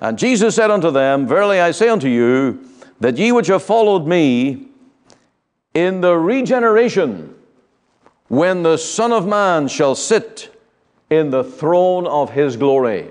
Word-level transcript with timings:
And 0.00 0.18
Jesus 0.18 0.54
said 0.54 0.70
unto 0.70 0.90
them, 0.90 1.26
Verily 1.26 1.60
I 1.60 1.72
say 1.72 1.88
unto 1.88 2.08
you, 2.08 2.66
that 3.00 3.18
ye 3.18 3.32
which 3.32 3.48
have 3.48 3.62
followed 3.62 4.06
me, 4.06 4.68
in 5.74 6.00
the 6.00 6.16
regeneration, 6.16 7.34
when 8.28 8.62
the 8.62 8.76
Son 8.76 9.12
of 9.12 9.26
Man 9.26 9.68
shall 9.68 9.94
sit 9.94 10.54
in 11.10 11.30
the 11.30 11.44
throne 11.44 12.06
of 12.06 12.30
his 12.30 12.56
glory. 12.56 13.08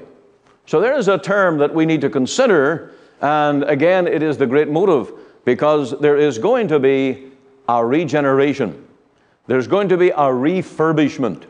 So 0.66 0.80
there 0.82 0.98
is 0.98 1.08
a 1.08 1.18
term 1.18 1.58
that 1.60 1.74
we 1.74 1.86
need 1.86 2.02
to 2.02 2.10
consider, 2.10 2.94
and 3.21 3.64
again, 3.64 4.08
it 4.08 4.24
is 4.24 4.38
the 4.38 4.46
great 4.46 4.70
motive 4.70 5.12
because 5.46 6.00
there 6.00 6.18
is 6.18 6.38
going 6.38 6.68
to 6.68 6.80
be 6.80 7.32
a 7.68 7.86
regeneration. 7.86 8.86
There's 9.48 9.68
going 9.68 9.90
to 9.90 9.98
be 9.98 10.10
a 10.10 10.30
refurbishment. 10.30 11.46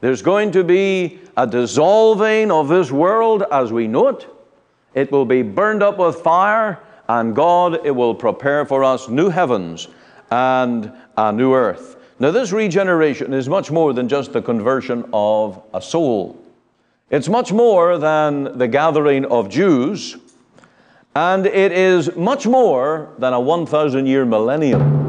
There's 0.00 0.22
going 0.22 0.52
to 0.52 0.64
be 0.64 1.20
a 1.36 1.46
dissolving 1.46 2.50
of 2.50 2.68
this 2.68 2.90
world 2.90 3.44
as 3.50 3.72
we 3.72 3.86
know 3.88 4.08
it. 4.08 4.26
It 4.94 5.10
will 5.10 5.24
be 5.24 5.42
burned 5.42 5.82
up 5.82 5.98
with 5.98 6.16
fire, 6.16 6.78
and 7.08 7.34
God, 7.34 7.84
it 7.84 7.90
will 7.90 8.14
prepare 8.14 8.64
for 8.64 8.84
us 8.84 9.08
new 9.08 9.28
heavens 9.28 9.88
and 10.30 10.92
a 11.16 11.32
new 11.32 11.54
earth. 11.54 11.96
Now, 12.18 12.30
this 12.30 12.52
regeneration 12.52 13.32
is 13.34 13.48
much 13.48 13.70
more 13.70 13.92
than 13.92 14.08
just 14.08 14.32
the 14.32 14.42
conversion 14.42 15.08
of 15.12 15.62
a 15.74 15.82
soul. 15.82 16.40
It's 17.10 17.28
much 17.28 17.52
more 17.52 17.98
than 17.98 18.56
the 18.56 18.68
gathering 18.68 19.24
of 19.24 19.48
Jews, 19.48 20.16
and 21.14 21.46
it 21.46 21.72
is 21.72 22.14
much 22.16 22.46
more 22.46 23.10
than 23.18 23.32
a 23.32 23.40
1,000 23.40 24.06
year 24.06 24.24
millennium. 24.24 25.01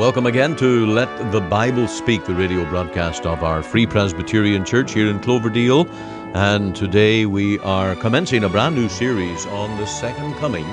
Welcome 0.00 0.24
again 0.24 0.56
to 0.56 0.86
Let 0.86 1.30
the 1.30 1.42
Bible 1.42 1.86
Speak, 1.86 2.24
the 2.24 2.34
radio 2.34 2.64
broadcast 2.64 3.26
of 3.26 3.44
our 3.44 3.62
Free 3.62 3.84
Presbyterian 3.86 4.64
Church 4.64 4.94
here 4.94 5.10
in 5.10 5.20
Cloverdale. 5.20 5.86
And 6.32 6.74
today 6.74 7.26
we 7.26 7.58
are 7.58 7.94
commencing 7.96 8.44
a 8.44 8.48
brand 8.48 8.74
new 8.74 8.88
series 8.88 9.44
on 9.44 9.76
the 9.76 9.84
second 9.84 10.36
coming 10.36 10.64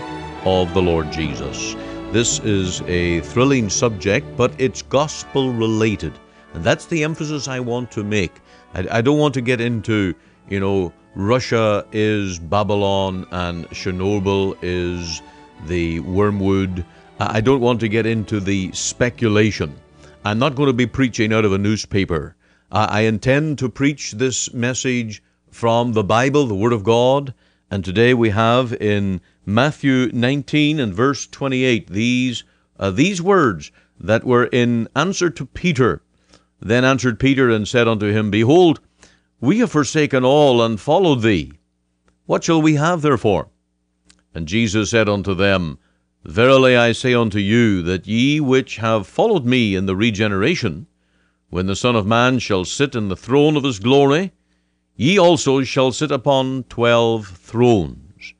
of 0.45 0.73
the 0.73 0.81
Lord 0.81 1.11
Jesus. 1.11 1.75
This 2.13 2.39
is 2.39 2.79
a 2.83 3.19
thrilling 3.19 3.69
subject, 3.69 4.25
but 4.37 4.53
it's 4.57 4.81
gospel 4.81 5.51
related. 5.51 6.13
And 6.53 6.63
that's 6.63 6.85
the 6.85 7.03
emphasis 7.03 7.49
I 7.49 7.59
want 7.59 7.91
to 7.91 8.05
make. 8.05 8.39
I, 8.75 8.87
I 8.89 9.01
don't 9.01 9.19
want 9.19 9.33
to 9.33 9.41
get 9.41 9.59
into, 9.59 10.15
you 10.47 10.61
know, 10.61 10.93
Russia 11.15 11.85
is 11.91 12.39
Babylon 12.39 13.27
and 13.31 13.69
Chernobyl 13.71 14.57
is 14.61 15.21
the 15.65 15.99
wormwood 15.99 16.85
I 17.19 17.41
don't 17.41 17.61
want 17.61 17.79
to 17.79 17.87
get 17.87 18.05
into 18.05 18.39
the 18.39 18.71
speculation. 18.73 19.75
I'm 20.23 20.37
not 20.37 20.53
going 20.53 20.67
to 20.67 20.73
be 20.73 20.85
preaching 20.85 21.33
out 21.33 21.45
of 21.45 21.53
a 21.53 21.57
newspaper. 21.57 22.35
I 22.71 23.01
intend 23.01 23.57
to 23.57 23.69
preach 23.69 24.11
this 24.11 24.53
message 24.53 25.23
from 25.49 25.93
the 25.93 26.03
Bible, 26.03 26.45
the 26.45 26.53
Word 26.53 26.73
of 26.73 26.83
God. 26.83 27.33
And 27.71 27.83
today 27.83 28.13
we 28.13 28.29
have 28.29 28.71
in 28.73 29.21
Matthew 29.47 30.11
19 30.13 30.79
and 30.79 30.93
verse 30.93 31.25
28 31.25 31.89
these, 31.89 32.43
uh, 32.77 32.91
these 32.91 33.19
words 33.19 33.71
that 33.99 34.23
were 34.23 34.45
in 34.45 34.87
answer 34.95 35.31
to 35.31 35.45
Peter. 35.45 36.03
Then 36.59 36.85
answered 36.85 37.19
Peter 37.19 37.49
and 37.49 37.67
said 37.67 37.87
unto 37.87 38.11
him, 38.11 38.29
Behold, 38.29 38.79
we 39.41 39.57
have 39.57 39.71
forsaken 39.71 40.23
all 40.23 40.61
and 40.61 40.79
followed 40.79 41.23
thee. 41.23 41.53
What 42.27 42.43
shall 42.43 42.61
we 42.61 42.75
have 42.75 43.01
therefore? 43.01 43.47
And 44.35 44.47
Jesus 44.47 44.91
said 44.91 45.09
unto 45.09 45.33
them, 45.33 45.79
Verily 46.27 46.75
I 46.75 46.91
say 46.91 47.13
unto 47.13 47.39
you, 47.39 47.81
that 47.83 48.05
ye 48.05 48.41
which 48.41 48.75
have 48.75 49.07
followed 49.07 49.45
me 49.45 49.75
in 49.75 49.85
the 49.85 49.95
regeneration, 49.95 50.85
when 51.49 51.67
the 51.67 51.75
Son 51.75 51.95
of 51.95 52.05
Man 52.05 52.39
shall 52.39 52.65
sit 52.65 52.95
in 52.95 53.07
the 53.07 53.15
throne 53.15 53.55
of 53.55 53.63
his 53.63 53.79
glory, 53.79 54.33
ye 54.97 55.17
also 55.17 55.63
shall 55.63 55.93
sit 55.93 56.11
upon 56.11 56.65
twelve 56.65 57.27
thrones, 57.27 58.33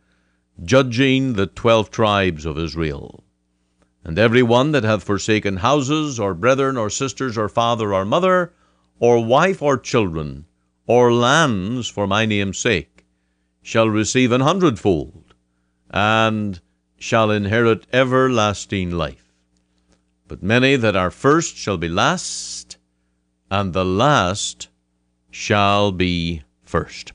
judging 0.62 1.34
the 1.34 1.48
twelve 1.48 1.90
tribes 1.90 2.46
of 2.46 2.60
Israel. 2.60 3.24
And 4.04 4.20
every 4.20 4.44
one 4.44 4.74
that 4.74 4.84
hath 4.84 5.06
forsaken 5.06 5.58
houses, 5.58 6.20
or 6.20 6.34
brethren, 6.34 6.76
or 6.76 6.90
sisters, 6.90 7.38
or 7.38 7.48
father, 7.48 7.94
or 7.94 8.04
mother, 8.04 8.52
or 9.00 9.24
wife, 9.24 9.62
or 9.62 9.78
children, 9.78 10.46
or 10.88 11.14
lands 11.14 11.88
for 11.88 12.06
my 12.06 12.26
name's 12.26 12.58
sake, 12.58 13.06
shall 13.62 13.88
receive 13.88 14.34
an 14.34 14.42
hundredfold, 14.42 15.34
and 15.90 16.60
shall 16.98 17.32
inherit 17.32 17.86
everlasting 17.94 18.92
life. 18.92 19.34
But 20.28 20.44
many 20.44 20.76
that 20.76 20.96
are 20.96 21.12
first 21.12 21.56
shall 21.56 21.78
be 21.78 21.88
last, 21.88 22.78
and 23.50 23.72
the 23.72 23.86
last 23.86 24.68
shall 25.32 25.92
be 25.92 26.44
first. 26.64 27.14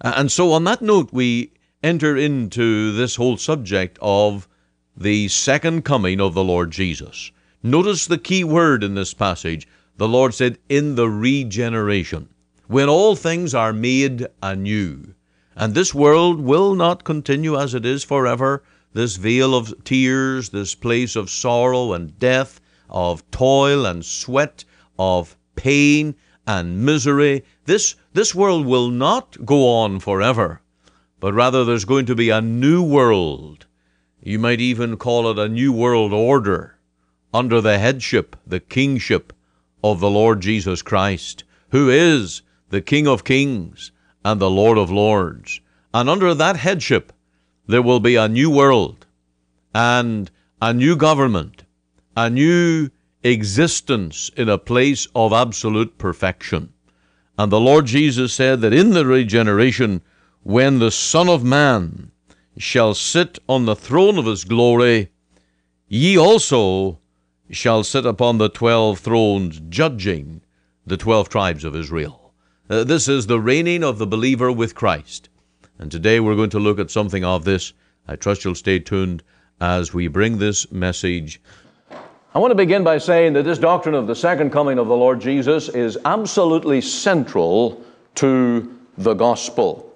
And 0.00 0.30
so, 0.30 0.52
on 0.52 0.64
that 0.64 0.80
note, 0.80 1.12
we 1.12 1.52
enter 1.82 2.16
into 2.16 2.92
this 2.92 3.16
whole 3.16 3.36
subject 3.36 3.98
of 4.00 4.48
the 4.96 5.28
second 5.28 5.84
coming 5.84 6.20
of 6.20 6.34
the 6.34 6.44
Lord 6.44 6.70
Jesus. 6.70 7.30
Notice 7.62 8.06
the 8.06 8.18
key 8.18 8.44
word 8.44 8.82
in 8.82 8.94
this 8.94 9.12
passage. 9.12 9.68
The 9.96 10.08
Lord 10.08 10.34
said, 10.34 10.58
in 10.68 10.94
the 10.94 11.08
regeneration, 11.08 12.28
when 12.66 12.88
all 12.88 13.16
things 13.16 13.54
are 13.54 13.72
made 13.72 14.26
anew. 14.42 15.14
And 15.54 15.74
this 15.74 15.94
world 15.94 16.40
will 16.40 16.74
not 16.74 17.04
continue 17.04 17.58
as 17.58 17.74
it 17.74 17.86
is 17.86 18.04
forever 18.04 18.62
this 18.96 19.16
vale 19.16 19.54
of 19.54 19.84
tears, 19.84 20.48
this 20.48 20.74
place 20.74 21.16
of 21.16 21.28
sorrow 21.28 21.92
and 21.92 22.18
death, 22.18 22.62
of 22.88 23.30
toil 23.30 23.84
and 23.84 24.02
sweat, 24.02 24.64
of 24.98 25.36
pain 25.54 26.14
and 26.46 26.82
misery. 26.82 27.44
This, 27.66 27.94
this 28.14 28.34
world 28.34 28.64
will 28.64 28.88
not 28.88 29.36
go 29.44 29.68
on 29.68 30.00
forever, 30.00 30.62
but 31.20 31.34
rather 31.34 31.62
there's 31.62 31.84
going 31.84 32.06
to 32.06 32.14
be 32.14 32.30
a 32.30 32.40
new 32.40 32.82
world. 32.82 33.66
You 34.22 34.38
might 34.38 34.62
even 34.62 34.96
call 34.96 35.30
it 35.30 35.38
a 35.38 35.46
new 35.46 35.74
world 35.74 36.14
order 36.14 36.78
under 37.34 37.60
the 37.60 37.78
headship, 37.78 38.34
the 38.46 38.60
kingship 38.60 39.34
of 39.84 40.00
the 40.00 40.08
Lord 40.08 40.40
Jesus 40.40 40.80
Christ, 40.80 41.44
who 41.68 41.90
is 41.90 42.40
the 42.70 42.80
King 42.80 43.06
of 43.06 43.24
kings 43.24 43.92
and 44.24 44.40
the 44.40 44.48
Lord 44.48 44.78
of 44.78 44.90
lords. 44.90 45.60
And 45.92 46.08
under 46.08 46.32
that 46.32 46.56
headship, 46.56 47.12
there 47.66 47.82
will 47.82 48.00
be 48.00 48.16
a 48.16 48.28
new 48.28 48.50
world 48.50 49.06
and 49.74 50.30
a 50.62 50.72
new 50.72 50.96
government, 50.96 51.64
a 52.16 52.30
new 52.30 52.90
existence 53.22 54.30
in 54.36 54.48
a 54.48 54.58
place 54.58 55.08
of 55.14 55.32
absolute 55.32 55.98
perfection. 55.98 56.72
And 57.38 57.52
the 57.52 57.60
Lord 57.60 57.86
Jesus 57.86 58.32
said 58.32 58.60
that 58.62 58.72
in 58.72 58.90
the 58.90 59.04
regeneration, 59.04 60.00
when 60.42 60.78
the 60.78 60.90
Son 60.90 61.28
of 61.28 61.44
Man 61.44 62.12
shall 62.56 62.94
sit 62.94 63.38
on 63.48 63.66
the 63.66 63.76
throne 63.76 64.16
of 64.16 64.26
his 64.26 64.44
glory, 64.44 65.10
ye 65.88 66.16
also 66.16 66.98
shall 67.50 67.84
sit 67.84 68.06
upon 68.06 68.38
the 68.38 68.48
twelve 68.48 69.00
thrones, 69.00 69.60
judging 69.68 70.40
the 70.86 70.96
twelve 70.96 71.28
tribes 71.28 71.64
of 71.64 71.76
Israel. 71.76 72.32
Uh, 72.70 72.84
this 72.84 73.06
is 73.08 73.26
the 73.26 73.40
reigning 73.40 73.84
of 73.84 73.98
the 73.98 74.06
believer 74.06 74.50
with 74.50 74.74
Christ. 74.74 75.28
And 75.78 75.90
today 75.90 76.20
we're 76.20 76.36
going 76.36 76.50
to 76.50 76.58
look 76.58 76.78
at 76.78 76.90
something 76.90 77.24
of 77.24 77.44
this. 77.44 77.72
I 78.08 78.16
trust 78.16 78.44
you'll 78.44 78.54
stay 78.54 78.78
tuned 78.78 79.22
as 79.60 79.92
we 79.92 80.08
bring 80.08 80.38
this 80.38 80.70
message. 80.72 81.40
I 82.34 82.38
want 82.38 82.50
to 82.50 82.56
begin 82.56 82.82
by 82.82 82.98
saying 82.98 83.34
that 83.34 83.44
this 83.44 83.58
doctrine 83.58 83.94
of 83.94 84.06
the 84.06 84.14
second 84.14 84.50
coming 84.50 84.78
of 84.78 84.88
the 84.88 84.96
Lord 84.96 85.20
Jesus 85.20 85.68
is 85.68 85.98
absolutely 86.04 86.80
central 86.80 87.84
to 88.16 88.78
the 88.96 89.14
gospel. 89.14 89.92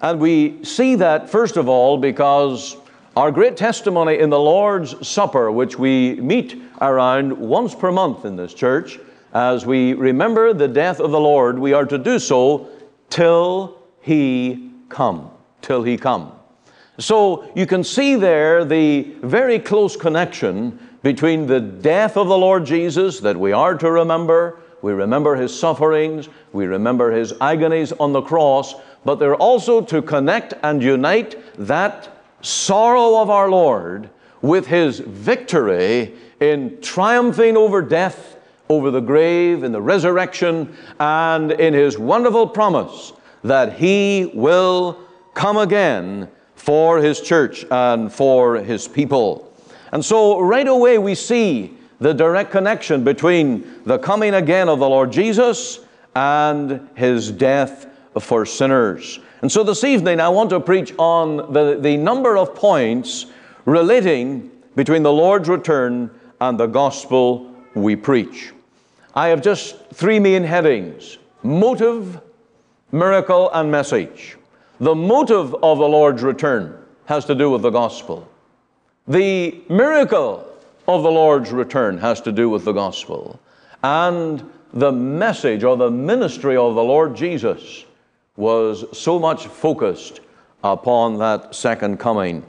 And 0.00 0.20
we 0.20 0.64
see 0.64 0.94
that, 0.94 1.28
first 1.28 1.56
of 1.56 1.68
all, 1.68 1.98
because 1.98 2.76
our 3.16 3.30
great 3.30 3.56
testimony 3.56 4.18
in 4.18 4.30
the 4.30 4.38
Lord's 4.38 5.06
Supper, 5.06 5.50
which 5.50 5.78
we 5.78 6.14
meet 6.16 6.60
around 6.80 7.36
once 7.36 7.74
per 7.74 7.90
month 7.90 8.24
in 8.24 8.36
this 8.36 8.54
church, 8.54 8.98
as 9.34 9.66
we 9.66 9.92
remember 9.94 10.54
the 10.54 10.68
death 10.68 11.00
of 11.00 11.10
the 11.10 11.20
Lord, 11.20 11.58
we 11.58 11.72
are 11.72 11.84
to 11.84 11.98
do 11.98 12.18
so 12.18 12.68
till 13.10 13.78
He 14.00 14.67
come, 14.88 15.30
till 15.62 15.82
he 15.82 15.96
come. 15.96 16.32
So 16.98 17.50
you 17.54 17.66
can 17.66 17.84
see 17.84 18.16
there 18.16 18.64
the 18.64 19.02
very 19.22 19.58
close 19.58 19.96
connection 19.96 20.78
between 21.02 21.46
the 21.46 21.60
death 21.60 22.16
of 22.16 22.26
the 22.26 22.36
Lord 22.36 22.66
Jesus 22.66 23.20
that 23.20 23.36
we 23.36 23.52
are 23.52 23.76
to 23.76 23.90
remember. 23.90 24.58
We 24.82 24.92
remember 24.92 25.36
his 25.36 25.56
sufferings, 25.56 26.28
we 26.52 26.66
remember 26.66 27.12
his 27.12 27.32
agonies 27.40 27.92
on 27.92 28.12
the 28.12 28.22
cross, 28.22 28.74
but 29.04 29.16
they're 29.16 29.36
also 29.36 29.80
to 29.80 30.02
connect 30.02 30.54
and 30.62 30.82
unite 30.82 31.36
that 31.58 32.08
sorrow 32.42 33.20
of 33.20 33.30
our 33.30 33.48
Lord 33.48 34.10
with 34.42 34.66
his 34.66 35.00
victory 35.00 36.14
in 36.40 36.80
triumphing 36.80 37.56
over 37.56 37.82
death, 37.82 38.36
over 38.68 38.90
the 38.90 39.00
grave, 39.00 39.64
in 39.64 39.72
the 39.72 39.80
resurrection, 39.80 40.76
and 41.00 41.52
in 41.52 41.74
his 41.74 41.98
wonderful 41.98 42.46
promise 42.46 43.12
that 43.48 43.74
He 43.74 44.30
will 44.34 44.98
come 45.34 45.56
again 45.56 46.28
for 46.54 46.98
His 46.98 47.20
church 47.20 47.64
and 47.70 48.12
for 48.12 48.56
His 48.56 48.88
people. 48.88 49.52
And 49.92 50.04
so, 50.04 50.40
right 50.40 50.68
away, 50.68 50.98
we 50.98 51.14
see 51.14 51.76
the 52.00 52.12
direct 52.12 52.50
connection 52.50 53.04
between 53.04 53.82
the 53.84 53.98
coming 53.98 54.34
again 54.34 54.68
of 54.68 54.78
the 54.78 54.88
Lord 54.88 55.10
Jesus 55.10 55.80
and 56.14 56.88
his 56.94 57.30
death 57.30 57.86
for 58.20 58.44
sinners. 58.46 59.20
And 59.42 59.50
so 59.50 59.62
this 59.62 59.84
evening 59.84 60.20
I 60.20 60.28
want 60.28 60.50
to 60.50 60.60
preach 60.60 60.92
on 60.98 61.52
the, 61.52 61.78
the 61.80 61.96
number 61.96 62.36
of 62.36 62.54
points 62.54 63.26
relating 63.64 64.50
between 64.74 65.02
the 65.02 65.12
Lord's 65.12 65.48
return 65.48 66.10
and 66.40 66.58
the 66.58 66.66
gospel 66.66 67.54
we 67.74 67.94
preach. 67.96 68.52
I 69.14 69.28
have 69.28 69.42
just 69.42 69.76
three 69.92 70.18
main 70.18 70.44
headings 70.44 71.18
motive, 71.42 72.20
miracle, 72.92 73.50
and 73.52 73.70
message. 73.70 74.36
The 74.80 74.94
motive 74.94 75.54
of 75.54 75.78
the 75.78 75.88
Lord's 75.88 76.22
return 76.22 76.78
has 77.06 77.24
to 77.26 77.34
do 77.34 77.50
with 77.50 77.62
the 77.62 77.70
gospel. 77.70 78.28
The 79.06 79.60
miracle 79.68 80.46
of 80.86 81.02
the 81.02 81.10
Lord's 81.10 81.50
return 81.50 81.98
has 81.98 82.20
to 82.22 82.32
do 82.32 82.48
with 82.48 82.64
the 82.64 82.72
gospel. 82.72 83.38
And 83.82 84.50
the 84.72 84.92
message 84.92 85.64
or 85.64 85.76
the 85.76 85.90
ministry 85.90 86.56
of 86.56 86.74
the 86.74 86.82
Lord 86.82 87.16
Jesus 87.16 87.84
was 88.36 88.84
so 88.96 89.18
much 89.18 89.46
focused 89.46 90.20
upon 90.62 91.18
that 91.18 91.54
second 91.54 91.98
coming 91.98 92.44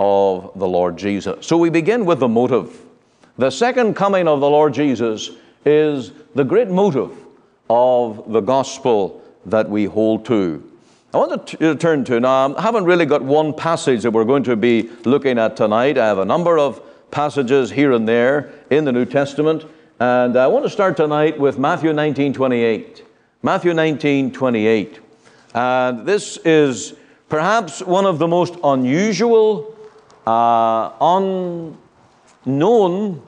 of 0.00 0.52
the 0.56 0.66
Lord 0.66 0.96
Jesus. 0.96 1.46
So 1.46 1.56
we 1.56 1.70
begin 1.70 2.04
with 2.04 2.20
the 2.20 2.28
motive. 2.28 2.80
The 3.36 3.50
second 3.50 3.94
coming 3.94 4.28
of 4.28 4.40
the 4.40 4.48
Lord 4.48 4.74
Jesus 4.74 5.30
is 5.64 6.12
the 6.34 6.44
great 6.44 6.68
motive 6.68 7.16
of 7.68 8.32
the 8.32 8.40
gospel 8.40 9.23
that 9.46 9.68
we 9.68 9.84
hold 9.84 10.24
to. 10.26 10.62
I 11.12 11.18
want 11.18 11.46
to 11.46 11.74
turn 11.76 12.04
to 12.06 12.18
now, 12.18 12.54
I 12.56 12.62
haven't 12.62 12.84
really 12.84 13.06
got 13.06 13.22
one 13.22 13.54
passage 13.54 14.02
that 14.02 14.10
we're 14.10 14.24
going 14.24 14.42
to 14.44 14.56
be 14.56 14.90
looking 15.04 15.38
at 15.38 15.56
tonight. 15.56 15.96
I 15.96 16.06
have 16.06 16.18
a 16.18 16.24
number 16.24 16.58
of 16.58 16.82
passages 17.12 17.70
here 17.70 17.92
and 17.92 18.08
there 18.08 18.52
in 18.70 18.84
the 18.84 18.90
New 18.90 19.04
Testament, 19.04 19.64
and 20.00 20.36
I 20.36 20.48
want 20.48 20.64
to 20.64 20.70
start 20.70 20.96
tonight 20.96 21.38
with 21.38 21.56
Matthew 21.56 21.92
19 21.92 22.32
28. 22.32 23.04
Matthew 23.42 23.74
19 23.74 24.32
28. 24.32 24.98
And 25.54 26.04
this 26.04 26.36
is 26.38 26.94
perhaps 27.28 27.80
one 27.80 28.06
of 28.06 28.18
the 28.18 28.26
most 28.26 28.56
unusual, 28.64 29.76
uh, 30.26 30.90
unknown, 32.46 33.22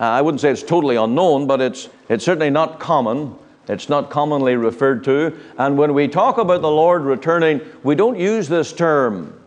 uh, 0.00 0.04
I 0.04 0.22
wouldn't 0.22 0.40
say 0.40 0.50
it's 0.50 0.62
totally 0.62 0.96
unknown, 0.96 1.46
but 1.46 1.60
it's, 1.60 1.88
it's 2.08 2.24
certainly 2.24 2.50
not 2.50 2.80
common. 2.80 3.36
It's 3.68 3.88
not 3.88 4.10
commonly 4.10 4.56
referred 4.56 5.04
to. 5.04 5.38
And 5.58 5.76
when 5.76 5.94
we 5.94 6.08
talk 6.08 6.38
about 6.38 6.62
the 6.62 6.70
Lord 6.70 7.02
returning, 7.02 7.60
we 7.82 7.94
don't 7.94 8.18
use 8.18 8.48
this 8.48 8.72
term. 8.72 9.38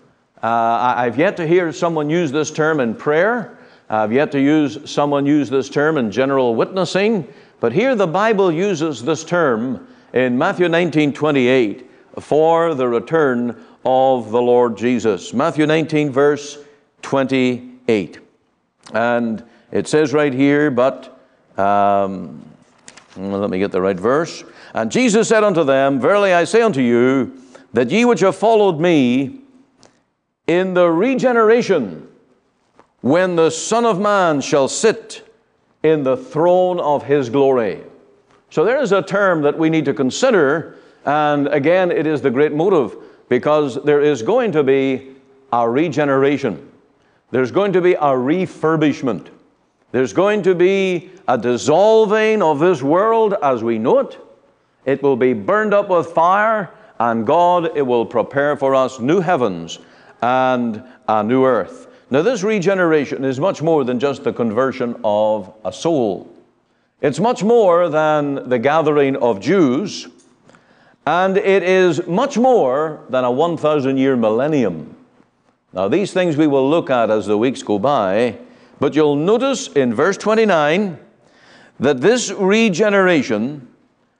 Uh, 0.41 0.93
I've 0.97 1.17
yet 1.17 1.37
to 1.37 1.47
hear 1.47 1.71
someone 1.71 2.09
use 2.09 2.31
this 2.31 2.51
term 2.51 2.79
in 2.79 2.95
prayer. 2.95 3.57
I've 3.89 4.13
yet 4.13 4.31
to 4.31 4.39
use 4.39 4.89
someone 4.89 5.25
use 5.25 5.49
this 5.49 5.69
term 5.69 5.97
in 5.97 6.11
general 6.11 6.55
witnessing. 6.55 7.27
But 7.59 7.73
here 7.73 7.95
the 7.95 8.07
Bible 8.07 8.51
uses 8.51 9.03
this 9.03 9.23
term 9.23 9.87
in 10.13 10.37
Matthew 10.37 10.67
19 10.67 11.13
28 11.13 11.89
for 12.19 12.73
the 12.73 12.87
return 12.87 13.63
of 13.85 14.31
the 14.31 14.41
Lord 14.41 14.77
Jesus. 14.77 15.33
Matthew 15.33 15.65
19, 15.65 16.11
verse 16.11 16.57
28. 17.01 18.19
And 18.93 19.43
it 19.71 19.87
says 19.87 20.13
right 20.13 20.33
here, 20.33 20.69
but 20.69 21.19
um, 21.57 22.43
let 23.17 23.49
me 23.49 23.59
get 23.59 23.71
the 23.71 23.81
right 23.81 23.99
verse. 23.99 24.43
And 24.73 24.91
Jesus 24.91 25.27
said 25.27 25.43
unto 25.43 25.63
them, 25.63 25.99
Verily 25.99 26.33
I 26.33 26.45
say 26.45 26.61
unto 26.61 26.81
you, 26.81 27.37
that 27.73 27.89
ye 27.89 28.05
which 28.05 28.21
have 28.21 28.35
followed 28.35 28.79
me 28.79 29.41
in 30.47 30.73
the 30.73 30.89
regeneration, 30.89 32.07
when 33.01 33.35
the 33.35 33.49
Son 33.49 33.85
of 33.85 33.99
Man 33.99 34.41
shall 34.41 34.67
sit 34.67 35.27
in 35.83 36.03
the 36.03 36.17
throne 36.17 36.79
of 36.79 37.03
his 37.03 37.29
glory. 37.29 37.81
So 38.49 38.63
there 38.63 38.81
is 38.81 38.91
a 38.91 39.01
term 39.01 39.41
that 39.41 39.57
we 39.57 39.69
need 39.69 39.85
to 39.85 39.93
consider 39.93 40.77
and 41.05 41.47
again, 41.47 41.91
it 41.91 42.05
is 42.05 42.21
the 42.21 42.29
great 42.29 42.53
motive 42.53 42.95
because 43.29 43.83
there 43.83 44.01
is 44.01 44.21
going 44.21 44.51
to 44.51 44.63
be 44.63 45.15
a 45.51 45.67
regeneration. 45.67 46.69
There's 47.31 47.51
going 47.51 47.73
to 47.73 47.81
be 47.81 47.93
a 47.93 47.99
refurbishment. 47.99 49.27
There's 49.91 50.13
going 50.13 50.43
to 50.43 50.55
be 50.55 51.11
a 51.27 51.37
dissolving 51.37 52.41
of 52.41 52.59
this 52.59 52.81
world 52.81 53.35
as 53.43 53.63
we 53.63 53.77
know 53.77 53.99
it. 53.99 54.17
It 54.85 55.03
will 55.03 55.15
be 55.15 55.33
burned 55.33 55.73
up 55.73 55.89
with 55.89 56.07
fire, 56.07 56.71
and 56.99 57.25
God 57.25 57.75
it 57.75 57.81
will 57.81 58.05
prepare 58.05 58.55
for 58.55 58.73
us 58.73 58.99
new 58.99 59.19
heavens 59.19 59.79
and 60.21 60.83
a 61.07 61.23
new 61.23 61.45
earth. 61.45 61.87
Now, 62.09 62.21
this 62.21 62.43
regeneration 62.43 63.23
is 63.23 63.39
much 63.39 63.61
more 63.61 63.83
than 63.83 63.99
just 63.99 64.23
the 64.23 64.33
conversion 64.33 64.99
of 65.03 65.53
a 65.63 65.71
soul. 65.71 66.33
It's 66.99 67.19
much 67.19 67.43
more 67.43 67.89
than 67.89 68.49
the 68.49 68.59
gathering 68.59 69.15
of 69.15 69.39
Jews 69.39 70.07
and 71.05 71.37
it 71.37 71.63
is 71.63 72.05
much 72.07 72.37
more 72.37 73.01
than 73.09 73.23
a 73.23 73.31
1,000 73.31 73.97
year 73.97 74.15
millennium. 74.15 74.95
Now, 75.73 75.87
these 75.87 76.13
things 76.13 76.37
we 76.37 76.47
will 76.47 76.69
look 76.69 76.89
at 76.89 77.09
as 77.09 77.25
the 77.25 77.37
weeks 77.37 77.63
go 77.63 77.79
by, 77.79 78.37
but 78.81 78.95
you'll 78.95 79.15
notice 79.15 79.67
in 79.67 79.93
verse 79.93 80.17
29 80.17 80.97
that 81.79 82.01
this 82.01 82.31
regeneration 82.31 83.67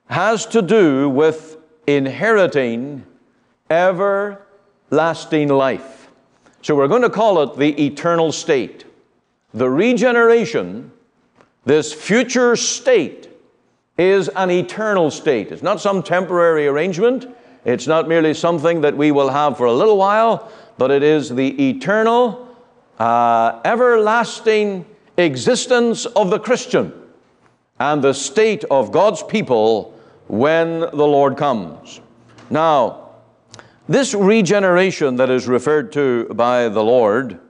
has 0.06 0.46
to 0.46 0.62
do 0.62 1.08
with 1.08 1.56
inheriting 1.88 3.04
everlasting 3.68 5.48
life. 5.48 6.08
So 6.62 6.76
we're 6.76 6.86
going 6.86 7.02
to 7.02 7.10
call 7.10 7.42
it 7.42 7.56
the 7.56 7.86
eternal 7.86 8.30
state. 8.30 8.84
The 9.52 9.68
regeneration, 9.68 10.92
this 11.64 11.92
future 11.92 12.54
state, 12.54 13.30
is 13.98 14.28
an 14.28 14.52
eternal 14.52 15.10
state. 15.10 15.50
It's 15.50 15.64
not 15.64 15.80
some 15.80 16.04
temporary 16.04 16.68
arrangement. 16.68 17.26
It's 17.64 17.88
not 17.88 18.06
merely 18.06 18.32
something 18.32 18.82
that 18.82 18.96
we 18.96 19.10
will 19.10 19.30
have 19.30 19.56
for 19.56 19.66
a 19.66 19.72
little 19.72 19.96
while, 19.96 20.52
but 20.78 20.92
it 20.92 21.02
is 21.02 21.30
the 21.30 21.68
eternal, 21.68 22.51
uh, 23.02 23.60
everlasting 23.64 24.86
existence 25.16 26.06
of 26.06 26.30
the 26.30 26.38
Christian 26.38 26.92
and 27.80 28.00
the 28.00 28.14
state 28.14 28.62
of 28.70 28.92
God's 28.92 29.24
people 29.24 29.98
when 30.28 30.78
the 30.78 30.94
Lord 30.94 31.36
comes. 31.36 32.00
Now, 32.48 33.10
this 33.88 34.14
regeneration 34.14 35.16
that 35.16 35.30
is 35.30 35.48
referred 35.48 35.90
to 35.94 36.26
by 36.32 36.68
the 36.68 36.84
Lord, 36.84 37.40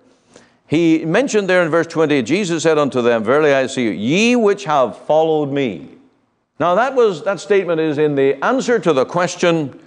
he 0.68 1.04
mentioned 1.04 1.50
there 1.50 1.62
in 1.62 1.68
verse 1.68 1.86
20, 1.86 2.22
Jesus 2.22 2.62
said 2.62 2.78
unto 2.78 3.02
them, 3.02 3.22
Verily 3.22 3.52
I 3.52 3.66
say 3.66 3.82
you, 3.82 3.90
ye 3.90 4.36
which 4.36 4.64
have 4.64 4.96
followed 5.00 5.52
me. 5.52 5.98
Now, 6.60 6.76
that, 6.76 6.94
was, 6.94 7.24
that 7.24 7.40
statement 7.40 7.78
is 7.78 7.98
in 7.98 8.14
the 8.14 8.42
answer 8.42 8.78
to 8.78 8.94
the 8.94 9.04
question 9.04 9.78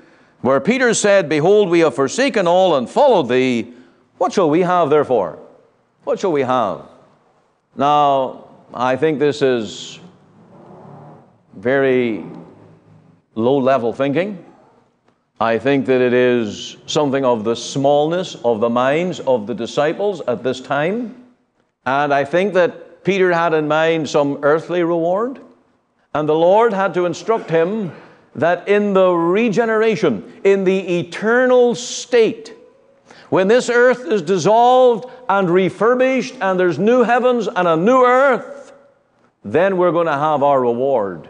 where 0.42 0.60
Peter 0.60 0.94
said, 0.94 1.28
Behold, 1.28 1.70
we 1.70 1.80
have 1.80 1.96
forsaken 1.96 2.46
all 2.46 2.76
and 2.78 2.88
followed 2.88 3.30
thee. 3.30 3.74
What 4.20 4.32
shall 4.32 4.52
we 4.52 4.62
have, 4.62 4.92
therefore? 4.92 5.40
What 6.06 6.20
shall 6.20 6.32
we 6.32 6.44
have? 6.44 6.88
Now, 7.76 8.48
I 8.72 8.96
think 8.96 9.18
this 9.18 9.42
is 9.42 10.00
very 11.56 12.24
low 13.34 13.58
level 13.58 13.92
thinking. 13.92 14.46
I 15.40 15.58
think 15.58 15.88
that 15.88 16.02
it 16.02 16.14
is 16.14 16.78
something 16.86 17.26
of 17.26 17.44
the 17.44 17.56
smallness 17.56 18.36
of 18.46 18.60
the 18.60 18.70
minds 18.70 19.20
of 19.22 19.48
the 19.48 19.56
disciples 19.56 20.22
at 20.28 20.44
this 20.44 20.62
time. 20.62 21.26
And 21.88 22.14
I 22.14 22.24
think 22.24 22.54
that 22.54 23.04
Peter 23.04 23.34
had 23.34 23.56
in 23.56 23.68
mind 23.68 24.08
some 24.08 24.38
earthly 24.44 24.84
reward. 24.84 25.40
And 26.14 26.30
the 26.30 26.36
Lord 26.36 26.72
had 26.72 26.94
to 26.94 27.08
instruct 27.08 27.50
him 27.50 27.92
that 28.36 28.68
in 28.68 28.94
the 28.94 29.10
regeneration, 29.10 30.40
in 30.44 30.66
the 30.66 31.00
eternal 31.00 31.74
state, 31.74 32.54
when 33.30 33.48
this 33.48 33.72
earth 33.72 34.06
is 34.06 34.22
dissolved 34.22 35.10
and 35.30 35.50
refurbished 35.50 36.36
and 36.42 36.60
there's 36.60 36.80
new 36.80 37.04
heavens 37.04 37.48
and 37.48 37.68
a 37.68 37.76
new 37.76 38.06
earth, 38.06 38.74
then 39.44 39.78
we're 39.78 39.92
going 39.92 40.08
to 40.08 40.14
have 40.14 40.44
our 40.44 40.62
reward. 40.62 41.30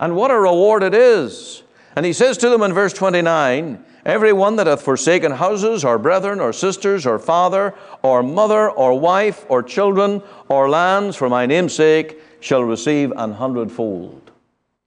And 0.00 0.16
what 0.16 0.30
a 0.30 0.38
reward 0.38 0.82
it 0.82 0.94
is. 0.94 1.62
And 1.96 2.06
he 2.06 2.12
says 2.12 2.38
to 2.38 2.48
them 2.48 2.62
in 2.62 2.72
verse 2.72 2.92
29 2.92 3.84
Every 4.04 4.32
one 4.32 4.54
that 4.56 4.66
hath 4.66 4.80
forsaken 4.80 5.32
houses, 5.32 5.84
or 5.84 5.98
brethren, 5.98 6.40
or 6.40 6.54
sisters, 6.54 7.04
or 7.04 7.18
father, 7.18 7.74
or 8.02 8.22
mother, 8.22 8.70
or 8.70 8.98
wife, 8.98 9.44
or 9.50 9.62
children, 9.62 10.22
or 10.48 10.70
lands, 10.70 11.16
for 11.16 11.28
my 11.28 11.44
name's 11.44 11.74
sake, 11.74 12.18
shall 12.40 12.62
receive 12.62 13.12
an 13.16 13.32
hundredfold. 13.32 14.30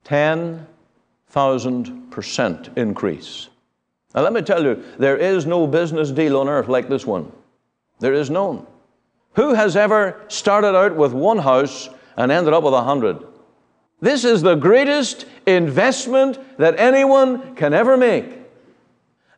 10,000% 0.06 2.78
increase. 2.78 3.50
Now, 4.16 4.22
let 4.22 4.34
me 4.34 4.42
tell 4.42 4.64
you, 4.64 4.84
there 4.98 5.18
is 5.18 5.46
no 5.46 5.68
business 5.68 6.10
deal 6.10 6.38
on 6.38 6.50
earth 6.50 6.68
like 6.68 6.90
this 6.90 7.06
one. 7.06 7.32
There 8.02 8.14
is 8.14 8.30
none. 8.30 8.68
Who 9.36 9.54
has 9.54 9.78
ever 9.78 10.20
started 10.28 10.76
out 10.76 10.98
with 10.98 11.14
one 11.14 11.38
house 11.38 11.90
and 12.18 12.32
ended 12.32 12.54
up 12.54 12.64
with 12.64 12.74
a 12.74 12.84
hundred? 12.84 13.24
This 14.02 14.26
is 14.26 14.42
the 14.42 14.56
greatest 14.56 15.26
investment 15.46 16.40
that 16.58 16.80
anyone 16.80 17.56
can 17.56 17.74
ever 17.74 17.96
make. 17.96 18.26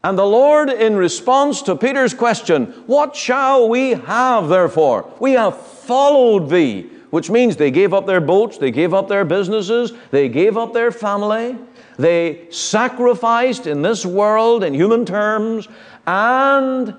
And 0.03 0.17
the 0.17 0.25
Lord, 0.25 0.70
in 0.70 0.96
response 0.96 1.62
to 1.63 1.75
Peter's 1.75 2.13
question, 2.13 2.67
What 2.88 3.15
shall 3.15 3.70
we 3.70 3.91
have, 3.91 4.48
therefore? 4.48 5.13
We 5.20 5.34
have 5.34 5.58
followed 5.58 6.50
thee. 6.50 6.89
which 7.10 7.29
means 7.29 7.58
they 7.58 7.70
gave 7.70 7.93
up 7.93 8.08
their 8.08 8.20
boats, 8.20 8.58
they 8.58 8.72
gave 8.72 8.91
up 8.91 9.08
their 9.08 9.24
businesses, 9.24 9.93
they 10.10 10.27
gave 10.27 10.58
up 10.58 10.74
their 10.74 10.91
family, 10.91 11.55
they 11.96 12.48
sacrificed 12.50 13.67
in 13.67 13.84
this 13.84 14.03
world 14.03 14.63
in 14.63 14.74
human 14.74 15.05
terms, 15.05 15.67
and 16.08 16.96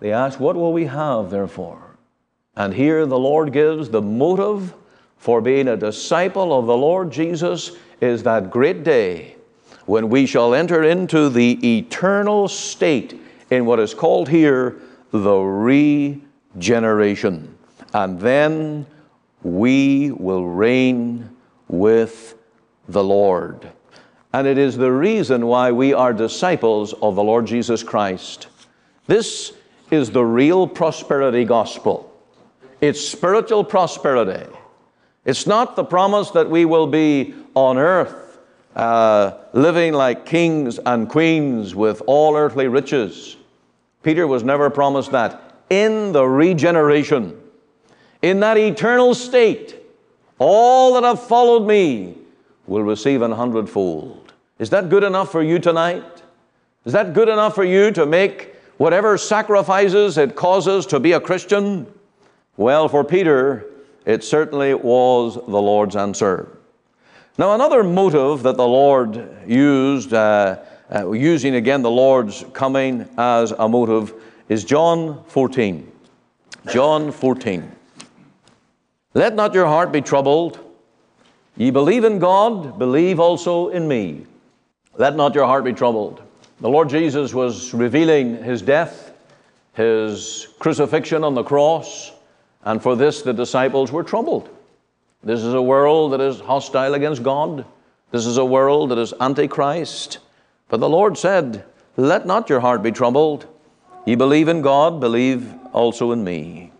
they 0.00 0.12
ask, 0.12 0.40
What 0.40 0.56
will 0.56 0.72
we 0.72 0.86
have, 0.86 1.30
therefore? 1.30 1.96
And 2.56 2.74
here 2.74 3.06
the 3.06 3.18
Lord 3.18 3.52
gives 3.52 3.90
the 3.90 4.02
motive 4.02 4.74
for 5.16 5.40
being 5.40 5.68
a 5.68 5.76
disciple 5.76 6.58
of 6.58 6.66
the 6.66 6.76
Lord 6.76 7.12
Jesus 7.12 7.76
is 8.00 8.24
that 8.24 8.50
great 8.50 8.82
day 8.82 9.36
when 9.86 10.08
we 10.08 10.26
shall 10.26 10.54
enter 10.54 10.82
into 10.82 11.28
the 11.28 11.78
eternal 11.78 12.48
state 12.48 13.20
in 13.50 13.66
what 13.66 13.78
is 13.78 13.92
called 13.92 14.26
here 14.28 14.80
the 15.10 15.36
regeneration. 15.36 17.54
And 17.92 18.18
then 18.20 18.86
we 19.42 20.12
will 20.12 20.46
reign 20.46 21.28
with 21.68 22.36
the 22.88 23.04
Lord. 23.04 23.68
And 24.32 24.46
it 24.46 24.58
is 24.58 24.76
the 24.76 24.92
reason 24.92 25.46
why 25.46 25.72
we 25.72 25.92
are 25.92 26.12
disciples 26.12 26.92
of 26.94 27.16
the 27.16 27.22
Lord 27.22 27.46
Jesus 27.46 27.82
Christ. 27.82 28.46
This 29.06 29.52
is 29.90 30.10
the 30.10 30.24
real 30.24 30.66
prosperity 30.66 31.44
gospel. 31.44 32.12
It's 32.80 33.00
spiritual 33.00 33.64
prosperity. 33.64 34.50
It's 35.24 35.46
not 35.46 35.76
the 35.76 35.84
promise 35.84 36.30
that 36.30 36.48
we 36.48 36.64
will 36.64 36.86
be 36.86 37.34
on 37.54 37.76
earth 37.76 38.38
uh, 38.74 39.32
living 39.52 39.92
like 39.92 40.24
kings 40.24 40.78
and 40.78 41.08
queens 41.08 41.74
with 41.74 42.02
all 42.06 42.36
earthly 42.36 42.68
riches. 42.68 43.36
Peter 44.02 44.26
was 44.26 44.42
never 44.42 44.70
promised 44.70 45.12
that. 45.12 45.56
In 45.68 46.12
the 46.12 46.26
regeneration, 46.26 47.38
in 48.22 48.40
that 48.40 48.56
eternal 48.56 49.14
state, 49.14 49.76
all 50.38 50.94
that 50.94 51.04
have 51.04 51.22
followed 51.22 51.66
me 51.66 52.16
will 52.66 52.82
receive 52.82 53.22
an 53.22 53.32
hundredfold. 53.32 54.32
Is 54.58 54.70
that 54.70 54.88
good 54.88 55.04
enough 55.04 55.30
for 55.30 55.42
you 55.42 55.58
tonight? 55.58 56.22
Is 56.84 56.92
that 56.92 57.12
good 57.12 57.28
enough 57.28 57.54
for 57.54 57.64
you 57.64 57.90
to 57.92 58.06
make 58.06 58.49
whatever 58.80 59.18
sacrifices 59.18 60.16
it 60.16 60.34
causes 60.34 60.86
to 60.86 60.98
be 60.98 61.12
a 61.12 61.20
Christian? 61.20 61.86
Well, 62.56 62.88
for 62.88 63.04
Peter, 63.04 63.66
it 64.06 64.24
certainly 64.24 64.72
was 64.72 65.34
the 65.34 65.60
Lord's 65.60 65.96
answer. 65.96 66.56
Now, 67.36 67.54
another 67.54 67.84
motive 67.84 68.42
that 68.44 68.56
the 68.56 68.66
Lord 68.66 69.36
used, 69.46 70.14
uh, 70.14 70.60
uh, 70.90 71.10
using 71.10 71.56
again 71.56 71.82
the 71.82 71.90
Lord's 71.90 72.42
coming 72.54 73.06
as 73.18 73.52
a 73.52 73.68
motive, 73.68 74.14
is 74.48 74.64
John 74.64 75.24
14. 75.24 75.92
John 76.72 77.12
14. 77.12 77.70
Let 79.12 79.34
not 79.34 79.52
your 79.52 79.66
heart 79.66 79.92
be 79.92 80.00
troubled. 80.00 80.58
Ye 81.58 81.70
believe 81.70 82.04
in 82.04 82.18
God, 82.18 82.78
believe 82.78 83.20
also 83.20 83.68
in 83.68 83.86
me. 83.86 84.24
Let 84.96 85.16
not 85.16 85.34
your 85.34 85.44
heart 85.44 85.64
be 85.64 85.74
troubled. 85.74 86.22
The 86.60 86.68
Lord 86.68 86.90
Jesus 86.90 87.32
was 87.32 87.72
revealing 87.72 88.42
his 88.42 88.60
death, 88.60 89.14
his 89.72 90.48
crucifixion 90.58 91.24
on 91.24 91.32
the 91.32 91.42
cross, 91.42 92.12
and 92.64 92.82
for 92.82 92.96
this 92.96 93.22
the 93.22 93.32
disciples 93.32 93.90
were 93.90 94.02
troubled. 94.02 94.50
This 95.22 95.40
is 95.40 95.54
a 95.54 95.62
world 95.62 96.12
that 96.12 96.20
is 96.20 96.40
hostile 96.40 96.92
against 96.92 97.22
God. 97.22 97.64
This 98.10 98.26
is 98.26 98.36
a 98.36 98.44
world 98.44 98.90
that 98.90 98.98
is 98.98 99.14
antichrist. 99.20 100.18
But 100.68 100.80
the 100.80 100.88
Lord 100.88 101.16
said, 101.16 101.64
Let 101.96 102.26
not 102.26 102.50
your 102.50 102.60
heart 102.60 102.82
be 102.82 102.92
troubled. 102.92 103.46
Ye 104.04 104.14
believe 104.14 104.48
in 104.48 104.60
God, 104.60 105.00
believe 105.00 105.54
also 105.72 106.12
in 106.12 106.22
me. 106.24 106.72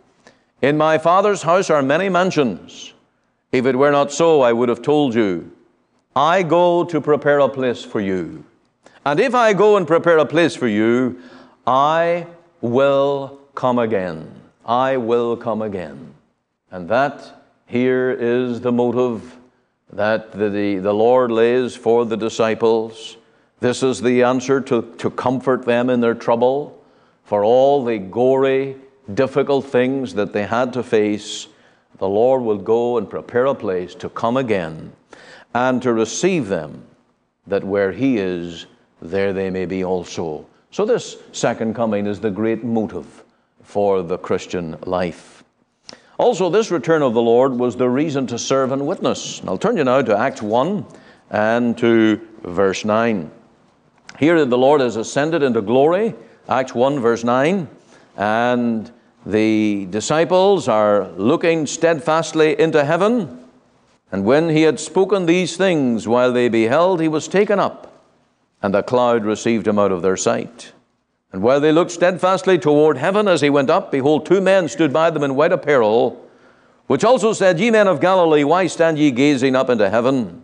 In 0.60 0.76
my 0.76 0.98
Father's 0.98 1.42
house 1.42 1.70
are 1.70 1.82
many 1.82 2.10
mansions. 2.10 2.92
If 3.50 3.64
it 3.64 3.76
were 3.76 3.90
not 3.90 4.12
so, 4.12 4.42
I 4.42 4.52
would 4.52 4.68
have 4.68 4.82
told 4.82 5.14
you. 5.14 5.52
I 6.14 6.42
go 6.42 6.84
to 6.84 7.00
prepare 7.00 7.38
a 7.38 7.48
place 7.48 7.82
for 7.82 8.00
you. 8.00 8.44
And 9.04 9.18
if 9.18 9.34
I 9.34 9.52
go 9.52 9.76
and 9.76 9.86
prepare 9.86 10.18
a 10.18 10.26
place 10.26 10.54
for 10.54 10.68
you, 10.68 11.20
I 11.66 12.26
will 12.60 13.40
come 13.54 13.78
again 13.78 14.40
I 14.70 14.98
will 14.98 15.36
come 15.36 15.62
again. 15.62 16.14
And 16.70 16.88
that 16.90 17.42
here 17.66 18.10
is 18.12 18.60
the 18.60 18.70
motive 18.70 19.36
that 19.92 20.30
the, 20.30 20.48
the, 20.48 20.78
the, 20.78 20.92
Lord 20.92 21.32
lays 21.32 21.74
for 21.74 22.06
the 22.06 22.16
disciples. 22.16 23.16
This 23.58 23.82
is 23.82 24.00
the 24.00 24.22
answer 24.22 24.60
to, 24.60 24.94
to 24.98 25.10
comfort 25.10 25.64
them 25.64 25.90
in 25.90 26.00
their 26.00 26.14
trouble, 26.14 26.80
for 27.24 27.44
all 27.44 27.84
the 27.84 27.98
gory, 27.98 28.76
difficult 29.12 29.66
things 29.66 30.14
that 30.14 30.32
they 30.32 30.46
had 30.46 30.72
to 30.74 30.84
face. 30.84 31.48
The 31.98 32.08
Lord 32.08 32.42
will 32.42 32.58
go 32.58 32.96
and 32.96 33.10
prepare 33.10 33.46
a 33.46 33.54
place 33.56 33.96
to 33.96 34.08
come 34.08 34.36
again 34.36 34.92
and 35.52 35.82
to 35.82 35.92
receive 35.92 36.46
them, 36.46 36.84
that 37.48 37.64
where 37.64 37.90
He 37.90 38.18
is, 38.18 38.66
there 39.00 39.32
they 39.32 39.50
may 39.50 39.66
be 39.66 39.84
also. 39.84 40.46
So, 40.70 40.84
this 40.84 41.16
second 41.32 41.74
coming 41.74 42.06
is 42.06 42.20
the 42.20 42.30
great 42.30 42.64
motive 42.64 43.24
for 43.62 44.02
the 44.02 44.18
Christian 44.18 44.76
life. 44.86 45.42
Also, 46.18 46.50
this 46.50 46.70
return 46.70 47.02
of 47.02 47.14
the 47.14 47.22
Lord 47.22 47.52
was 47.52 47.76
the 47.76 47.88
reason 47.88 48.26
to 48.26 48.38
serve 48.38 48.72
and 48.72 48.86
witness. 48.86 49.40
I'll 49.46 49.58
turn 49.58 49.76
you 49.76 49.84
now 49.84 50.02
to 50.02 50.16
Acts 50.16 50.42
1 50.42 50.84
and 51.30 51.78
to 51.78 52.20
verse 52.42 52.84
9. 52.84 53.30
Here 54.18 54.44
the 54.44 54.58
Lord 54.58 54.82
has 54.82 54.96
ascended 54.96 55.42
into 55.42 55.62
glory, 55.62 56.14
Acts 56.46 56.74
1, 56.74 57.00
verse 57.00 57.24
9, 57.24 57.68
and 58.18 58.92
the 59.24 59.86
disciples 59.86 60.68
are 60.68 61.08
looking 61.12 61.66
steadfastly 61.66 62.60
into 62.60 62.84
heaven. 62.84 63.44
And 64.12 64.24
when 64.24 64.50
he 64.50 64.62
had 64.62 64.78
spoken 64.78 65.24
these 65.24 65.56
things 65.56 66.06
while 66.06 66.32
they 66.32 66.48
beheld, 66.48 67.00
he 67.00 67.08
was 67.08 67.28
taken 67.28 67.58
up, 67.58 67.89
and 68.62 68.74
the 68.74 68.82
cloud 68.82 69.24
received 69.24 69.66
him 69.66 69.78
out 69.78 69.92
of 69.92 70.02
their 70.02 70.16
sight. 70.16 70.72
And 71.32 71.42
while 71.42 71.60
they 71.60 71.72
looked 71.72 71.92
steadfastly 71.92 72.58
toward 72.58 72.96
heaven 72.96 73.28
as 73.28 73.40
he 73.40 73.50
went 73.50 73.70
up, 73.70 73.92
behold, 73.92 74.26
two 74.26 74.40
men 74.40 74.68
stood 74.68 74.92
by 74.92 75.10
them 75.10 75.22
in 75.22 75.36
white 75.36 75.52
apparel, 75.52 76.28
which 76.86 77.04
also 77.04 77.32
said, 77.32 77.60
Ye 77.60 77.70
men 77.70 77.86
of 77.86 78.00
Galilee, 78.00 78.44
why 78.44 78.66
stand 78.66 78.98
ye 78.98 79.10
gazing 79.10 79.54
up 79.54 79.70
into 79.70 79.88
heaven? 79.88 80.42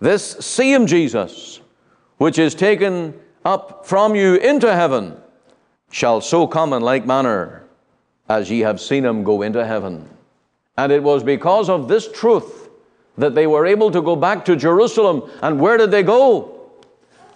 This 0.00 0.22
same 0.24 0.86
Jesus, 0.86 1.60
which 2.18 2.38
is 2.38 2.54
taken 2.54 3.14
up 3.44 3.86
from 3.86 4.14
you 4.14 4.36
into 4.36 4.72
heaven, 4.72 5.16
shall 5.90 6.20
so 6.20 6.46
come 6.46 6.72
in 6.72 6.82
like 6.82 7.06
manner 7.06 7.64
as 8.28 8.50
ye 8.50 8.60
have 8.60 8.80
seen 8.80 9.04
him 9.04 9.24
go 9.24 9.42
into 9.42 9.66
heaven. 9.66 10.08
And 10.76 10.90
it 10.92 11.02
was 11.02 11.22
because 11.22 11.68
of 11.68 11.88
this 11.88 12.10
truth 12.10 12.68
that 13.18 13.34
they 13.34 13.46
were 13.46 13.66
able 13.66 13.90
to 13.90 14.02
go 14.02 14.16
back 14.16 14.44
to 14.46 14.56
Jerusalem. 14.56 15.30
And 15.42 15.60
where 15.60 15.76
did 15.76 15.90
they 15.90 16.02
go? 16.02 16.53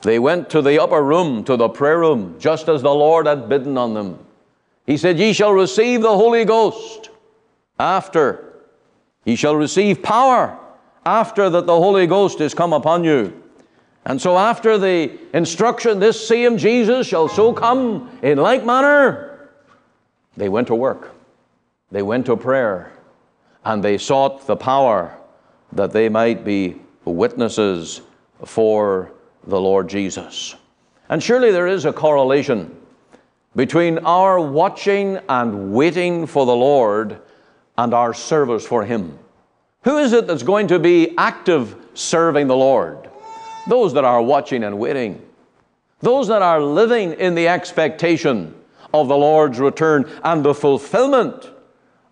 They 0.02 0.18
went 0.18 0.50
to 0.50 0.62
the 0.62 0.80
upper 0.80 1.02
room, 1.02 1.44
to 1.44 1.56
the 1.56 1.68
prayer 1.68 1.98
room, 1.98 2.36
just 2.38 2.68
as 2.68 2.82
the 2.82 2.94
Lord 2.94 3.26
had 3.26 3.48
bidden 3.48 3.76
on 3.76 3.94
them. 3.94 4.18
He 4.86 4.96
said, 4.96 5.18
Ye 5.18 5.32
shall 5.32 5.52
receive 5.52 6.02
the 6.02 6.16
Holy 6.16 6.44
Ghost 6.44 7.10
after. 7.78 8.44
Ye 9.24 9.36
shall 9.36 9.56
receive 9.56 10.02
power 10.02 10.58
after 11.04 11.50
that 11.50 11.66
the 11.66 11.76
Holy 11.76 12.06
Ghost 12.06 12.40
is 12.40 12.54
come 12.54 12.72
upon 12.72 13.04
you. 13.04 13.42
And 14.04 14.20
so, 14.20 14.38
after 14.38 14.78
the 14.78 15.18
instruction, 15.34 15.98
this 15.98 16.26
same 16.26 16.56
Jesus 16.56 17.06
shall 17.06 17.28
so 17.28 17.52
come 17.52 18.10
in 18.22 18.38
like 18.38 18.64
manner, 18.64 19.50
they 20.36 20.48
went 20.48 20.68
to 20.68 20.74
work. 20.74 21.14
They 21.90 22.02
went 22.02 22.26
to 22.26 22.36
prayer. 22.36 22.92
And 23.64 23.82
they 23.82 23.98
sought 23.98 24.46
the 24.46 24.56
power 24.56 25.14
that 25.72 25.92
they 25.92 26.08
might 26.08 26.44
be 26.44 26.80
witnesses 27.04 28.00
for 28.44 29.12
the 29.48 29.60
Lord 29.60 29.88
Jesus. 29.88 30.54
And 31.08 31.22
surely 31.22 31.50
there 31.50 31.66
is 31.66 31.84
a 31.84 31.92
correlation 31.92 32.76
between 33.56 33.98
our 33.98 34.38
watching 34.38 35.18
and 35.28 35.72
waiting 35.72 36.26
for 36.26 36.46
the 36.46 36.54
Lord 36.54 37.18
and 37.76 37.94
our 37.94 38.12
service 38.12 38.66
for 38.66 38.84
Him. 38.84 39.18
Who 39.82 39.98
is 39.98 40.12
it 40.12 40.26
that's 40.26 40.42
going 40.42 40.68
to 40.68 40.78
be 40.78 41.16
active 41.16 41.74
serving 41.94 42.46
the 42.46 42.56
Lord? 42.56 43.08
Those 43.68 43.94
that 43.94 44.04
are 44.04 44.22
watching 44.22 44.64
and 44.64 44.78
waiting. 44.78 45.24
Those 46.00 46.28
that 46.28 46.42
are 46.42 46.60
living 46.60 47.14
in 47.14 47.34
the 47.34 47.48
expectation 47.48 48.54
of 48.92 49.08
the 49.08 49.16
Lord's 49.16 49.58
return 49.58 50.10
and 50.22 50.44
the 50.44 50.54
fulfillment 50.54 51.50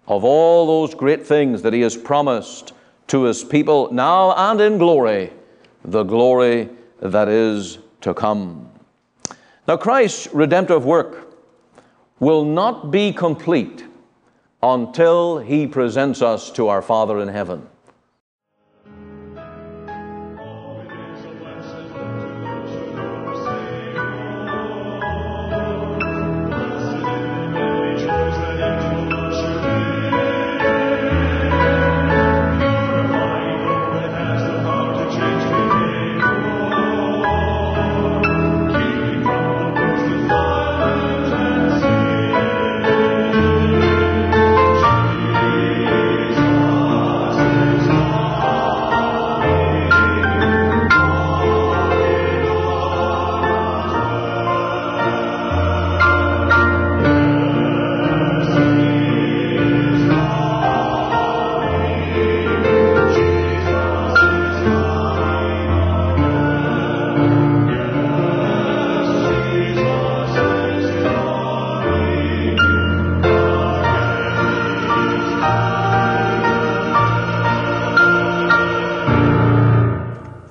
of 0.08 0.24
all 0.24 0.66
those 0.66 0.94
great 0.94 1.26
things 1.26 1.62
that 1.62 1.72
He 1.72 1.82
has 1.82 1.96
promised 1.96 2.72
to 3.08 3.24
His 3.24 3.44
people 3.44 3.92
now 3.92 4.32
and 4.32 4.60
in 4.60 4.78
glory, 4.78 5.32
the 5.84 6.02
glory 6.02 6.70
that 7.00 7.28
is 7.28 7.78
to 8.02 8.14
come. 8.14 8.70
Now, 9.68 9.76
Christ's 9.76 10.28
redemptive 10.32 10.84
work 10.84 11.34
will 12.20 12.44
not 12.44 12.90
be 12.90 13.12
complete 13.12 13.84
until 14.62 15.38
he 15.38 15.66
presents 15.66 16.22
us 16.22 16.50
to 16.52 16.68
our 16.68 16.82
Father 16.82 17.20
in 17.20 17.28
heaven. 17.28 17.68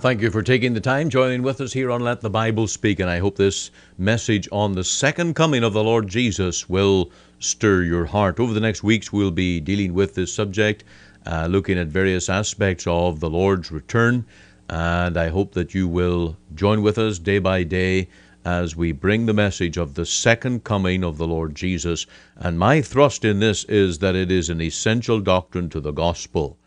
Thank 0.06 0.22
you 0.22 0.30
for 0.30 0.44
taking 0.44 0.76
the 0.76 0.82
time 0.82 1.10
joining 1.10 1.42
with 1.42 1.60
us 1.60 1.74
here 1.74 1.90
on 1.90 2.00
Let 2.00 2.22
the 2.22 2.30
Bible 2.30 2.68
Speak, 2.68 3.00
and 3.00 3.10
I 3.10 3.18
hope 3.18 3.38
this 3.38 3.72
message 3.98 4.48
on 4.52 4.74
the 4.74 4.84
second 4.84 5.36
coming 5.36 5.64
of 5.64 5.74
the 5.74 5.84
Lord 5.84 6.08
Jesus 6.08 6.70
will 6.70 7.10
stir 7.40 7.82
your 7.82 8.06
heart. 8.06 8.40
Over 8.40 8.54
the 8.54 8.60
next 8.60 8.84
weeks, 8.84 9.12
we'll 9.12 9.32
be 9.32 9.60
dealing 9.60 9.96
with 9.96 10.14
this 10.14 10.32
subject, 10.32 10.84
uh, 11.26 11.48
looking 11.50 11.80
at 11.80 11.88
various 11.88 12.30
aspects 12.30 12.86
of 12.86 13.20
the 13.20 13.32
Lord's 13.32 13.72
return, 13.72 14.28
and 14.70 15.18
I 15.18 15.30
hope 15.30 15.54
that 15.54 15.74
you 15.74 15.88
will 15.88 16.38
join 16.54 16.84
with 16.84 17.00
us 17.00 17.18
day 17.18 17.40
by 17.40 17.64
day 17.64 18.08
as 18.46 18.76
we 18.76 18.92
bring 18.92 19.26
the 19.26 19.34
message 19.34 19.76
of 19.76 19.96
the 19.96 20.06
second 20.06 20.64
coming 20.64 21.04
of 21.04 21.18
the 21.18 21.26
Lord 21.26 21.56
Jesus. 21.56 22.06
And 22.36 22.60
my 22.60 22.80
thrust 22.80 23.26
in 23.26 23.40
this 23.40 23.64
is 23.64 23.98
that 23.98 24.16
it 24.16 24.30
is 24.32 24.52
an 24.52 24.62
essential 24.62 25.20
doctrine 25.20 25.68
to 25.70 25.80
the 25.80 25.90
gospel. 25.90 26.60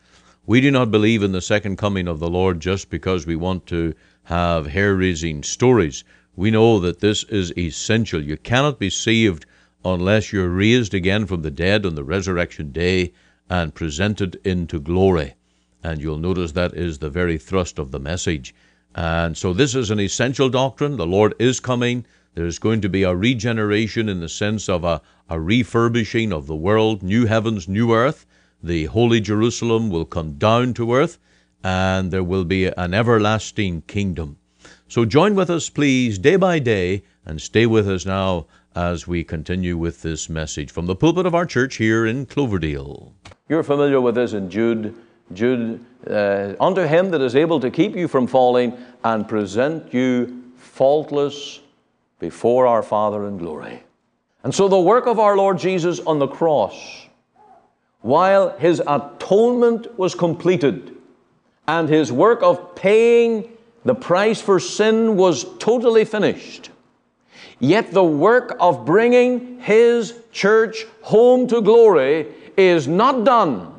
We 0.49 0.63
do 0.63 0.71
not 0.71 0.91
believe 0.91 1.23
in 1.23 1.33
the 1.33 1.43
second 1.43 1.77
coming 1.77 2.09
of 2.09 2.21
the 2.21 2.31
Lord 2.31 2.59
just 2.59 2.89
because 2.89 3.27
we 3.27 3.37
want 3.37 3.67
to 3.67 3.93
have 4.23 4.69
hair 4.69 4.95
raising 4.95 5.43
stories. 5.43 6.05
We 6.37 6.51
know 6.51 6.81
that 6.81 7.01
this 7.01 7.23
is 7.25 7.53
essential. 7.59 8.25
You 8.25 8.39
cannot 8.39 8.79
be 8.79 8.89
saved 8.89 9.45
unless 9.85 10.33
you're 10.33 10.49
raised 10.49 10.95
again 10.95 11.27
from 11.27 11.43
the 11.43 11.51
dead 11.51 11.85
on 11.85 11.97
the 11.97 12.03
resurrection 12.03 12.73
day 12.73 13.13
and 13.51 13.75
presented 13.75 14.41
into 14.43 14.81
glory. 14.81 15.35
And 15.85 16.01
you'll 16.01 16.17
notice 16.17 16.53
that 16.53 16.73
is 16.73 16.97
the 16.97 17.11
very 17.11 17.37
thrust 17.37 17.79
of 17.79 17.91
the 17.91 18.01
message. 18.01 18.55
And 18.95 19.37
so 19.37 19.53
this 19.53 19.75
is 19.75 19.91
an 19.91 20.01
essential 20.01 20.49
doctrine. 20.49 20.97
The 20.97 21.07
Lord 21.07 21.35
is 21.39 21.61
coming. 21.61 22.07
There's 22.33 22.59
going 22.59 22.81
to 22.81 22.89
be 22.89 23.03
a 23.03 23.15
regeneration 23.15 24.09
in 24.09 24.21
the 24.21 24.31
sense 24.31 24.67
of 24.71 24.83
a, 24.83 25.03
a 25.29 25.39
refurbishing 25.39 26.33
of 26.33 26.47
the 26.47 26.57
world, 26.57 27.03
new 27.03 27.27
heavens, 27.27 27.69
new 27.69 27.93
earth. 27.93 28.25
The 28.63 28.87
holy 28.87 29.21
Jerusalem 29.21 29.91
will 29.91 30.05
come 30.05 30.33
down 30.33 30.75
to 30.75 30.95
earth, 30.95 31.19
and 31.63 32.11
there 32.11 32.25
will 32.25 32.45
be 32.45 32.67
an 32.67 32.95
everlasting 32.95 33.83
kingdom. 33.83 34.39
So 34.89 35.05
join 35.05 35.35
with 35.35 35.51
us, 35.51 35.69
please, 35.69 36.19
day 36.19 36.37
by 36.37 36.59
day, 36.59 37.03
and 37.25 37.41
stay 37.41 37.67
with 37.67 37.89
us 37.89 38.07
now 38.07 38.47
as 38.75 39.07
we 39.07 39.25
continue 39.25 39.77
with 39.77 40.03
this 40.03 40.29
message 40.29 40.71
from 40.71 40.87
the 40.87 40.97
pulpit 40.97 41.27
of 41.27 41.35
our 41.35 41.47
church 41.47 41.77
here 41.77 42.07
in 42.07 42.27
Cloverdale. 42.27 43.13
You're 43.49 43.63
familiar 43.63 44.01
with 44.01 44.15
this 44.15 44.33
in 44.33 44.51
Jude. 44.51 44.95
Jude, 45.33 45.85
uh, 46.09 46.55
unto 46.61 46.83
him 46.83 47.11
that 47.11 47.21
is 47.21 47.37
able 47.37 47.61
to 47.61 47.71
keep 47.71 47.95
you 47.95 48.09
from 48.09 48.27
falling 48.27 48.77
and 49.05 49.29
present 49.29 49.93
you 49.93 50.53
faultless 50.57 51.61
before 52.19 52.67
our 52.67 52.83
Father 52.83 53.27
in 53.27 53.37
glory. 53.37 53.83
And 54.43 54.55
so 54.55 54.69
the 54.69 54.81
work 54.81 55.07
of 55.07 55.19
our 55.19 55.37
Lord 55.37 55.59
Jesus 55.59 56.01
on 56.01 56.19
the 56.19 56.29
cross, 56.29 57.08
while 58.01 58.57
his 58.59 58.83
atonement 58.87 59.99
was 59.99 60.15
completed 60.15 60.95
and 61.67 61.89
his 61.89 62.11
work 62.11 62.43
of 62.43 62.75
paying 62.75 63.49
the 63.85 63.95
price 63.95 64.41
for 64.41 64.61
sin 64.61 65.17
was 65.17 65.45
totally 65.59 66.05
finished, 66.05 66.71
yet 67.59 67.93
the 67.93 68.05
work 68.05 68.57
of 68.61 68.85
bringing 68.85 69.61
his 69.61 70.15
church 70.33 70.87
home 71.03 71.47
to 71.47 71.61
glory 71.61 72.27
is 72.57 72.89
not 72.89 73.25
done 73.25 73.75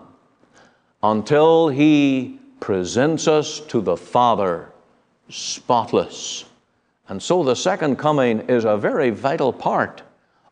until 1.04 1.70
he 1.70 2.40
presents 2.60 3.28
us 3.28 3.60
to 3.62 3.82
the 3.82 3.96
Father 3.96 4.70
spotless. 5.30 6.46
And 7.08 7.22
so 7.22 7.44
the 7.44 7.56
second 7.56 7.98
coming 7.98 8.42
is 8.42 8.66
a 8.66 8.78
very 8.78 9.10
vital 9.10 9.54
part 9.54 10.02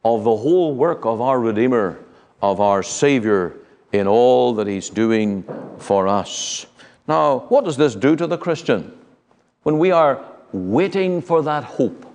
of 0.03 0.23
the 0.23 0.35
whole 0.35 0.73
work 0.73 1.05
of 1.05 1.21
our 1.21 1.39
Redeemer, 1.39 1.99
of 2.41 2.61
our 2.61 2.83
Savior, 2.83 3.55
in 3.91 4.07
all 4.07 4.53
that 4.55 4.67
He's 4.67 4.89
doing 4.89 5.43
for 5.77 6.07
us. 6.07 6.65
Now, 7.07 7.39
what 7.49 7.63
does 7.63 7.77
this 7.77 7.95
do 7.95 8.15
to 8.15 8.27
the 8.27 8.37
Christian? 8.37 8.91
When 9.63 9.79
we 9.79 9.91
are 9.91 10.23
waiting 10.51 11.21
for 11.21 11.41
that 11.43 11.63
hope, 11.63 12.05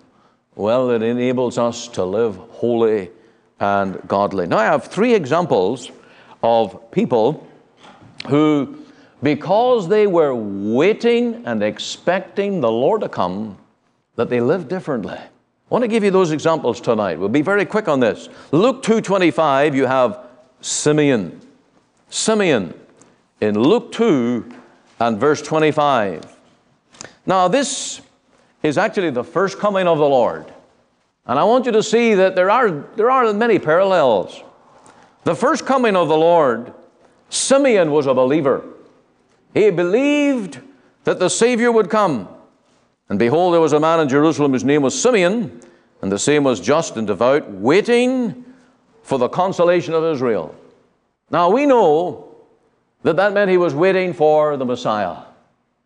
well, 0.54 0.90
it 0.90 1.02
enables 1.02 1.56
us 1.58 1.88
to 1.88 2.04
live 2.04 2.36
holy 2.36 3.10
and 3.58 4.06
godly. 4.06 4.46
Now, 4.46 4.58
I 4.58 4.64
have 4.64 4.84
three 4.84 5.14
examples 5.14 5.90
of 6.42 6.90
people 6.90 7.46
who, 8.28 8.84
because 9.22 9.88
they 9.88 10.06
were 10.06 10.34
waiting 10.34 11.42
and 11.46 11.62
expecting 11.62 12.60
the 12.60 12.70
Lord 12.70 13.00
to 13.00 13.08
come, 13.08 13.56
that 14.16 14.28
they 14.28 14.40
lived 14.40 14.68
differently. 14.68 15.18
I 15.72 15.74
want 15.74 15.84
to 15.84 15.88
give 15.88 16.04
you 16.04 16.10
those 16.10 16.32
examples 16.32 16.82
tonight. 16.82 17.18
We'll 17.18 17.30
be 17.30 17.40
very 17.40 17.64
quick 17.64 17.88
on 17.88 17.98
this. 17.98 18.28
Luke 18.50 18.82
2:25, 18.82 19.74
you 19.74 19.86
have 19.86 20.18
Simeon. 20.60 21.40
Simeon 22.10 22.74
in 23.40 23.58
Luke 23.58 23.90
2 23.90 24.52
and 25.00 25.18
verse 25.18 25.40
25. 25.40 26.36
Now, 27.24 27.48
this 27.48 28.02
is 28.62 28.76
actually 28.76 29.08
the 29.08 29.24
first 29.24 29.58
coming 29.58 29.88
of 29.88 29.96
the 29.96 30.06
Lord. 30.06 30.52
And 31.24 31.38
I 31.38 31.44
want 31.44 31.64
you 31.64 31.72
to 31.72 31.82
see 31.82 32.12
that 32.16 32.34
there 32.34 32.50
are, 32.50 32.70
there 32.96 33.10
are 33.10 33.32
many 33.32 33.58
parallels. 33.58 34.42
The 35.24 35.34
first 35.34 35.64
coming 35.64 35.96
of 35.96 36.08
the 36.08 36.18
Lord 36.18 36.74
Simeon 37.30 37.92
was 37.92 38.06
a 38.06 38.12
believer. 38.12 38.62
He 39.54 39.70
believed 39.70 40.60
that 41.04 41.18
the 41.18 41.30
Savior 41.30 41.72
would 41.72 41.88
come. 41.88 42.28
And 43.12 43.18
behold, 43.18 43.52
there 43.52 43.60
was 43.60 43.74
a 43.74 43.78
man 43.78 44.00
in 44.00 44.08
Jerusalem 44.08 44.52
whose 44.52 44.64
name 44.64 44.80
was 44.80 44.98
Simeon, 44.98 45.60
and 46.00 46.10
the 46.10 46.18
same 46.18 46.44
was 46.44 46.60
just 46.60 46.96
and 46.96 47.06
devout, 47.06 47.46
waiting 47.46 48.42
for 49.02 49.18
the 49.18 49.28
consolation 49.28 49.92
of 49.92 50.02
Israel. 50.02 50.54
Now 51.30 51.50
we 51.50 51.66
know 51.66 52.34
that 53.02 53.16
that 53.16 53.34
meant 53.34 53.50
he 53.50 53.58
was 53.58 53.74
waiting 53.74 54.14
for 54.14 54.56
the 54.56 54.64
Messiah. 54.64 55.24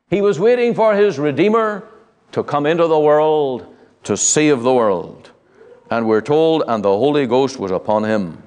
He 0.08 0.20
was 0.20 0.38
waiting 0.38 0.72
for 0.72 0.94
his 0.94 1.18
Redeemer 1.18 1.88
to 2.30 2.44
come 2.44 2.64
into 2.64 2.86
the 2.86 3.00
world 3.00 3.74
to 4.04 4.16
save 4.16 4.62
the 4.62 4.72
world. 4.72 5.32
And 5.90 6.06
we're 6.06 6.20
told, 6.20 6.62
and 6.68 6.84
the 6.84 6.96
Holy 6.96 7.26
Ghost 7.26 7.58
was 7.58 7.72
upon 7.72 8.04
him. 8.04 8.40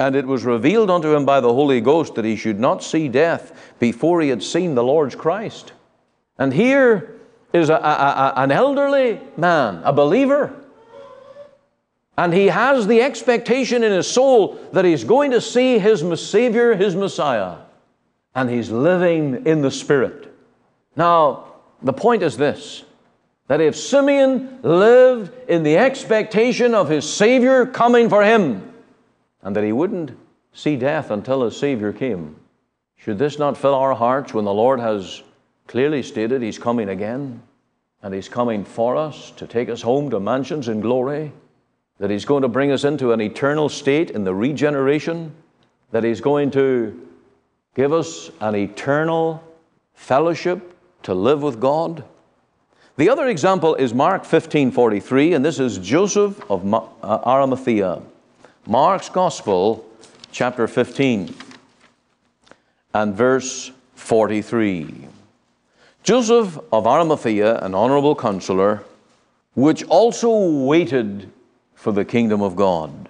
And 0.00 0.16
it 0.16 0.26
was 0.26 0.42
revealed 0.42 0.90
unto 0.90 1.14
him 1.14 1.24
by 1.24 1.38
the 1.38 1.54
Holy 1.54 1.80
Ghost 1.80 2.16
that 2.16 2.24
he 2.24 2.34
should 2.34 2.58
not 2.58 2.82
see 2.82 3.06
death 3.06 3.76
before 3.78 4.20
he 4.20 4.28
had 4.30 4.42
seen 4.42 4.74
the 4.74 4.82
Lord's 4.82 5.14
Christ. 5.14 5.72
And 6.36 6.52
here 6.52 7.14
is 7.54 7.70
a, 7.70 7.74
a, 7.74 7.76
a, 7.76 8.32
an 8.36 8.52
elderly 8.52 9.20
man, 9.38 9.80
a 9.84 9.92
believer. 9.92 10.54
And 12.18 12.34
he 12.34 12.48
has 12.48 12.86
the 12.86 13.00
expectation 13.00 13.82
in 13.82 13.92
his 13.92 14.06
soul 14.06 14.58
that 14.72 14.84
he's 14.84 15.04
going 15.04 15.30
to 15.30 15.40
see 15.40 15.78
his 15.78 16.04
Savior, 16.20 16.74
his 16.74 16.94
Messiah. 16.94 17.56
And 18.34 18.50
he's 18.50 18.70
living 18.70 19.46
in 19.46 19.62
the 19.62 19.70
Spirit. 19.70 20.34
Now, 20.96 21.54
the 21.82 21.92
point 21.92 22.22
is 22.22 22.36
this 22.36 22.84
that 23.46 23.60
if 23.60 23.76
Simeon 23.76 24.60
lived 24.62 25.30
in 25.48 25.62
the 25.62 25.76
expectation 25.76 26.74
of 26.74 26.88
his 26.88 27.08
Savior 27.08 27.66
coming 27.66 28.08
for 28.08 28.24
him, 28.24 28.72
and 29.42 29.54
that 29.54 29.64
he 29.64 29.72
wouldn't 29.72 30.16
see 30.54 30.76
death 30.76 31.10
until 31.10 31.42
his 31.44 31.56
Savior 31.56 31.92
came. 31.92 32.36
Should 32.96 33.18
this 33.18 33.38
not 33.38 33.58
fill 33.58 33.74
our 33.74 33.94
hearts 33.94 34.32
when 34.32 34.46
the 34.46 34.54
Lord 34.54 34.80
has 34.80 35.22
clearly 35.66 36.02
stated 36.02 36.42
he's 36.42 36.58
coming 36.58 36.88
again 36.88 37.42
and 38.02 38.12
he's 38.14 38.28
coming 38.28 38.64
for 38.64 38.96
us 38.96 39.30
to 39.32 39.46
take 39.46 39.68
us 39.68 39.82
home 39.82 40.10
to 40.10 40.20
mansions 40.20 40.68
in 40.68 40.80
glory? 40.80 41.32
That 41.98 42.10
he's 42.10 42.24
going 42.24 42.42
to 42.42 42.48
bring 42.48 42.70
us 42.70 42.84
into 42.84 43.12
an 43.12 43.20
eternal 43.20 43.68
state 43.68 44.10
in 44.10 44.24
the 44.24 44.34
regeneration? 44.34 45.32
That 45.90 46.04
he's 46.04 46.20
going 46.20 46.50
to 46.52 47.08
give 47.74 47.92
us 47.92 48.30
an 48.40 48.54
eternal 48.54 49.42
fellowship 49.94 50.76
to 51.04 51.14
live 51.14 51.42
with 51.42 51.60
God? 51.60 52.04
The 52.96 53.08
other 53.08 53.28
example 53.28 53.74
is 53.74 53.92
Mark 53.92 54.24
15:43 54.24 55.34
and 55.34 55.44
this 55.44 55.58
is 55.58 55.78
Joseph 55.78 56.40
of 56.50 56.72
uh, 56.72 56.80
Arimathea. 57.02 58.02
Mark's 58.66 59.08
Gospel, 59.08 59.84
chapter 60.30 60.66
15, 60.66 61.34
and 62.94 63.14
verse 63.14 63.72
43. 63.96 65.08
Joseph 66.04 66.58
of 66.70 66.86
Arimathea, 66.86 67.56
an 67.60 67.74
honorable 67.74 68.14
counselor, 68.14 68.84
which 69.54 69.82
also 69.84 70.64
waited 70.66 71.32
for 71.74 71.92
the 71.92 72.04
kingdom 72.04 72.42
of 72.42 72.54
God, 72.54 73.08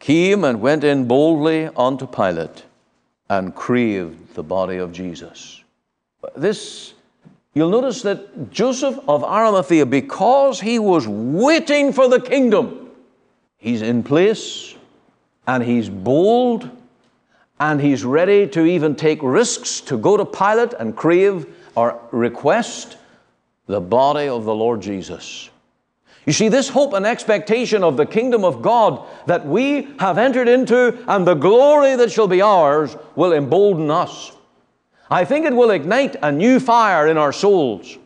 came 0.00 0.42
and 0.42 0.60
went 0.60 0.82
in 0.82 1.06
boldly 1.06 1.70
unto 1.76 2.08
Pilate 2.08 2.64
and 3.30 3.54
craved 3.54 4.34
the 4.34 4.42
body 4.42 4.78
of 4.78 4.90
Jesus. 4.92 5.62
This, 6.34 6.94
you'll 7.54 7.70
notice 7.70 8.02
that 8.02 8.50
Joseph 8.50 8.98
of 9.06 9.22
Arimathea, 9.22 9.86
because 9.86 10.60
he 10.60 10.80
was 10.80 11.06
waiting 11.06 11.92
for 11.92 12.08
the 12.08 12.20
kingdom, 12.20 12.90
he's 13.58 13.80
in 13.80 14.02
place 14.02 14.74
and 15.46 15.62
he's 15.62 15.88
bold 15.88 16.68
and 17.60 17.80
he's 17.80 18.04
ready 18.04 18.48
to 18.48 18.64
even 18.64 18.96
take 18.96 19.22
risks 19.22 19.80
to 19.82 19.96
go 19.96 20.16
to 20.16 20.24
Pilate 20.24 20.72
and 20.80 20.96
crave 20.96 21.46
or 21.74 22.00
request 22.10 22.96
the 23.66 23.80
body 23.80 24.28
of 24.28 24.44
the 24.44 24.54
Lord 24.54 24.80
Jesus. 24.82 25.50
You 26.26 26.32
see, 26.32 26.48
this 26.48 26.68
hope 26.68 26.94
and 26.94 27.04
expectation 27.04 27.82
of 27.82 27.96
the 27.96 28.06
kingdom 28.06 28.44
of 28.44 28.62
God 28.62 29.06
that 29.26 29.46
we 29.46 29.88
have 29.98 30.16
entered 30.16 30.48
into 30.48 30.98
and 31.06 31.26
the 31.26 31.34
glory 31.34 31.96
that 31.96 32.10
shall 32.10 32.28
be 32.28 32.40
ours 32.40 32.96
will 33.14 33.32
embolden 33.32 33.90
us. 33.90 34.32
I 35.10 35.24
think 35.24 35.44
it 35.44 35.52
will 35.52 35.70
ignite 35.70 36.16
a 36.22 36.32
new 36.32 36.60
fire 36.60 37.08
in 37.08 37.18
our 37.18 37.32
souls. 37.32 37.98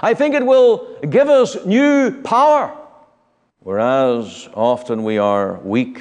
I 0.00 0.14
think 0.14 0.34
it 0.34 0.46
will 0.46 0.98
give 1.00 1.28
us 1.28 1.56
new 1.66 2.22
power, 2.22 2.76
whereas 3.60 4.48
often 4.54 5.02
we 5.02 5.18
are 5.18 5.58
weak 5.58 6.00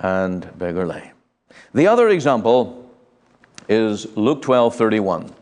and 0.00 0.46
beggarly. 0.58 1.12
The 1.74 1.86
other 1.86 2.08
example 2.08 2.90
is 3.68 4.16
Luke 4.16 4.42
12 4.42 4.74
31. 4.74 5.35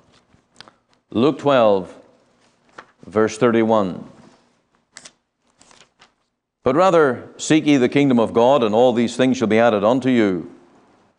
Luke 1.16 1.38
12, 1.38 1.94
verse 3.06 3.38
31. 3.38 4.04
But 6.64 6.74
rather 6.74 7.28
seek 7.36 7.66
ye 7.66 7.76
the 7.76 7.88
kingdom 7.88 8.18
of 8.18 8.32
God, 8.32 8.64
and 8.64 8.74
all 8.74 8.92
these 8.92 9.16
things 9.16 9.36
shall 9.36 9.46
be 9.46 9.60
added 9.60 9.84
unto 9.84 10.10
you. 10.10 10.50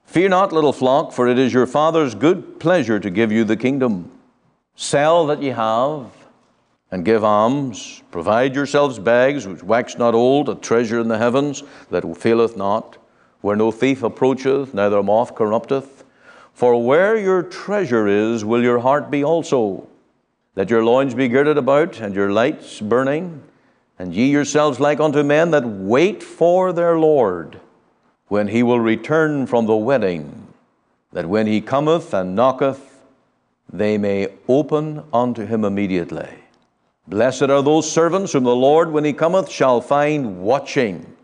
Fear 0.03 0.27
not, 0.27 0.51
little 0.51 0.73
flock, 0.73 1.13
for 1.13 1.29
it 1.29 1.39
is 1.39 1.53
your 1.53 1.65
Father's 1.65 2.13
good 2.13 2.60
pleasure 2.60 2.99
to 2.99 3.10
give 3.10 3.31
you 3.31 3.45
the 3.45 3.55
kingdom. 3.55 4.12
Sell 4.75 5.25
that 5.27 5.41
ye 5.41 5.51
have, 5.51 6.12
and 6.91 7.05
give 7.05 7.23
alms. 7.23 8.03
Provide 8.12 8.53
yourselves 8.53 8.99
bags 8.99 9.47
which 9.47 9.63
wax 9.63 9.97
not 9.97 10.13
old, 10.13 10.49
a 10.49 10.55
treasure 10.55 10.99
in 10.99 11.08
the 11.08 11.17
heavens 11.17 11.63
that 11.89 12.17
faileth 12.17 12.58
not, 12.58 12.97
where 13.39 13.55
no 13.55 13.71
thief 13.71 14.03
approacheth, 14.03 14.73
neither 14.73 15.01
moth 15.01 15.36
corrupteth. 15.36 15.94
For 16.56 16.84
where 16.84 17.15
your 17.15 17.44
treasure 17.44 18.08
is, 18.08 18.44
will 18.44 18.63
your 18.63 18.80
heart 18.80 19.12
be 19.12 19.24
also. 19.24 19.88
Let 20.56 20.72
your 20.72 20.84
loins 20.84 21.13
be 21.13 21.28
girded 21.28 21.58
about, 21.58 22.00
and 22.00 22.15
your 22.15 22.32
lights 22.32 22.80
burning 22.80 23.44
and 23.98 24.13
ye 24.13 24.30
yourselves 24.30 24.80
like 24.80 25.00
unto 25.00 25.24
men 25.24 25.52
that 25.52 25.65
wait 25.65 26.22
for 26.22 26.74
their 26.74 26.98
Lord, 26.98 27.60
when 28.28 28.48
he 28.48 28.63
will 28.63 28.80
return 28.80 29.48
from 29.48 29.65
the 29.65 29.76
wedding, 29.76 30.48
that 31.13 31.28
when 31.28 31.48
he 31.48 31.62
cometh 31.62 32.13
and 32.13 32.36
knocketh, 32.36 33.04
they 33.72 33.98
may 33.98 34.28
open 34.48 35.04
unto 35.13 35.46
him 35.46 35.63
immediately. 35.63 36.30
Blessed 37.08 37.44
are 37.44 37.62
those 37.62 37.89
servants 37.89 38.34
whom 38.34 38.44
the 38.44 38.56
Lord, 38.56 38.91
when 38.91 39.06
he 39.06 39.13
cometh, 39.13 39.50
shall 39.50 39.80
find 39.80 40.41
watching. 40.41 41.14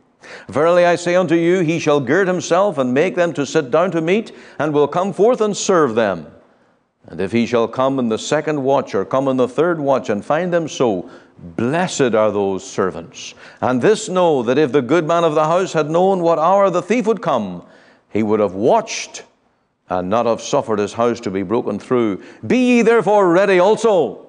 Verily 0.47 0.85
I 0.85 0.95
say 0.95 1.15
unto 1.15 1.35
you, 1.35 1.59
he 1.59 1.79
shall 1.79 1.99
gird 1.99 2.27
himself 2.27 2.77
and 2.77 2.93
make 2.93 3.15
them 3.15 3.33
to 3.33 3.45
sit 3.45 3.71
down 3.71 3.91
to 3.91 4.01
meat, 4.01 4.31
and 4.59 4.73
will 4.73 4.87
come 4.87 5.13
forth 5.13 5.41
and 5.41 5.55
serve 5.55 5.95
them. 5.95 6.27
And 7.07 7.19
if 7.19 7.31
he 7.31 7.45
shall 7.45 7.67
come 7.67 7.99
in 7.99 8.09
the 8.09 8.19
second 8.19 8.63
watch, 8.63 8.93
or 8.93 9.05
come 9.05 9.27
in 9.27 9.37
the 9.37 9.47
third 9.47 9.79
watch, 9.79 10.09
and 10.09 10.23
find 10.23 10.53
them 10.53 10.67
so, 10.67 11.09
Blessed 11.41 12.13
are 12.13 12.31
those 12.31 12.63
servants. 12.63 13.33
And 13.61 13.81
this 13.81 14.07
know 14.09 14.43
that 14.43 14.59
if 14.59 14.71
the 14.71 14.81
good 14.81 15.07
man 15.07 15.23
of 15.23 15.33
the 15.33 15.45
house 15.45 15.73
had 15.73 15.89
known 15.89 16.21
what 16.21 16.37
hour 16.37 16.69
the 16.69 16.83
thief 16.83 17.07
would 17.07 17.21
come, 17.21 17.65
he 18.09 18.21
would 18.21 18.39
have 18.39 18.53
watched 18.53 19.23
and 19.89 20.09
not 20.09 20.27
have 20.27 20.39
suffered 20.39 20.77
his 20.77 20.93
house 20.93 21.19
to 21.21 21.31
be 21.31 21.41
broken 21.41 21.79
through. 21.79 22.23
Be 22.45 22.57
ye 22.57 22.81
therefore 22.83 23.29
ready 23.29 23.57
also, 23.57 24.27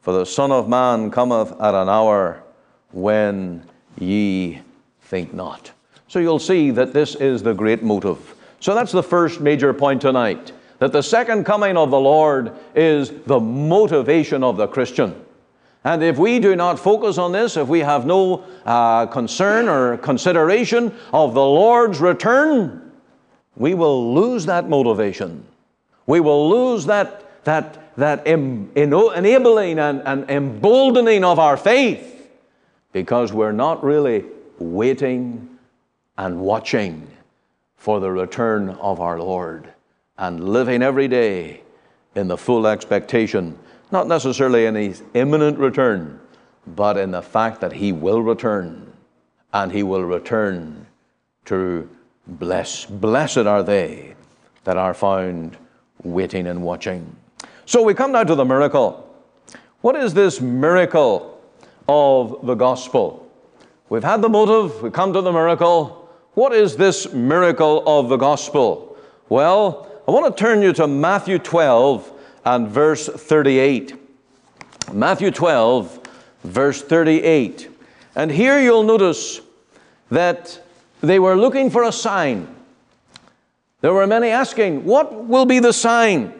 for 0.00 0.14
the 0.14 0.24
Son 0.24 0.50
of 0.50 0.68
Man 0.68 1.10
cometh 1.10 1.52
at 1.60 1.74
an 1.74 1.90
hour 1.90 2.42
when 2.90 3.62
ye 3.98 4.60
think 5.14 5.32
not. 5.32 5.70
So 6.08 6.18
you'll 6.18 6.40
see 6.40 6.72
that 6.72 6.92
this 6.92 7.14
is 7.14 7.40
the 7.40 7.54
great 7.54 7.84
motive. 7.84 8.34
So 8.58 8.74
that's 8.74 8.90
the 8.90 9.02
first 9.02 9.40
major 9.40 9.72
point 9.72 10.00
tonight 10.00 10.50
that 10.80 10.90
the 10.90 11.02
second 11.02 11.44
coming 11.44 11.76
of 11.76 11.92
the 11.92 12.00
Lord 12.00 12.52
is 12.74 13.10
the 13.24 13.38
motivation 13.38 14.42
of 14.42 14.56
the 14.56 14.66
Christian. 14.66 15.14
And 15.84 16.02
if 16.02 16.18
we 16.18 16.40
do 16.40 16.56
not 16.56 16.80
focus 16.80 17.16
on 17.16 17.30
this, 17.30 17.56
if 17.56 17.68
we 17.68 17.78
have 17.78 18.06
no 18.06 18.42
uh, 18.66 19.06
concern 19.06 19.68
or 19.68 19.98
consideration 19.98 20.92
of 21.12 21.32
the 21.32 21.46
Lord's 21.46 22.00
return, 22.00 22.90
we 23.54 23.74
will 23.74 24.14
lose 24.14 24.46
that 24.46 24.68
motivation. 24.68 25.44
We 26.06 26.18
will 26.18 26.50
lose 26.50 26.86
that, 26.86 27.44
that, 27.44 27.96
that 27.96 28.26
em, 28.26 28.68
enabling 28.74 29.78
and, 29.78 30.02
and 30.04 30.28
emboldening 30.28 31.22
of 31.22 31.38
our 31.38 31.56
faith 31.56 32.10
because 32.92 33.32
we're 33.32 33.52
not 33.52 33.84
really 33.84 34.24
waiting 34.58 35.58
and 36.16 36.40
watching 36.40 37.08
for 37.76 38.00
the 38.00 38.10
return 38.10 38.70
of 38.70 39.00
our 39.00 39.18
Lord 39.18 39.72
and 40.16 40.48
living 40.48 40.82
every 40.82 41.08
day 41.08 41.62
in 42.14 42.28
the 42.28 42.36
full 42.36 42.66
expectation 42.66 43.58
not 43.94 44.08
necessarily 44.08 44.66
in 44.66 44.74
his 44.74 45.04
imminent 45.14 45.56
return, 45.56 46.18
but 46.66 46.96
in 46.96 47.12
the 47.12 47.22
fact 47.22 47.60
that 47.60 47.72
he 47.72 47.92
will 47.92 48.22
return 48.22 48.92
and 49.52 49.70
he 49.70 49.84
will 49.84 50.02
return 50.02 50.84
to 51.44 51.88
bless. 52.26 52.86
Blessed 52.86 53.46
are 53.46 53.62
they 53.62 54.16
that 54.64 54.76
are 54.76 54.94
found 54.94 55.56
waiting 56.02 56.48
and 56.48 56.62
watching. 56.62 57.14
So 57.66 57.82
we 57.82 57.94
come 57.94 58.10
now 58.10 58.24
to 58.24 58.34
the 58.34 58.44
miracle. 58.44 59.08
What 59.80 59.94
is 59.94 60.12
this 60.12 60.40
miracle 60.40 61.40
of 61.88 62.44
the 62.44 62.54
gospel? 62.54 63.23
We've 63.88 64.04
had 64.04 64.22
the 64.22 64.28
motive, 64.28 64.82
we've 64.82 64.92
come 64.92 65.12
to 65.12 65.20
the 65.20 65.32
miracle. 65.32 66.08
What 66.34 66.52
is 66.52 66.76
this 66.76 67.12
miracle 67.12 67.82
of 67.86 68.08
the 68.08 68.16
gospel? 68.16 68.96
Well, 69.28 69.90
I 70.08 70.10
want 70.10 70.36
to 70.36 70.42
turn 70.42 70.62
you 70.62 70.72
to 70.74 70.86
Matthew 70.86 71.38
12 71.38 72.12
and 72.44 72.68
verse 72.68 73.08
38. 73.08 73.94
Matthew 74.92 75.30
12, 75.30 76.00
verse 76.44 76.82
38. 76.82 77.68
And 78.16 78.30
here 78.30 78.60
you'll 78.60 78.82
notice 78.82 79.40
that 80.10 80.60
they 81.00 81.18
were 81.18 81.36
looking 81.36 81.70
for 81.70 81.84
a 81.84 81.92
sign. 81.92 82.54
There 83.80 83.92
were 83.92 84.06
many 84.06 84.28
asking, 84.28 84.84
What 84.84 85.24
will 85.24 85.46
be 85.46 85.58
the 85.58 85.72
sign? 85.72 86.32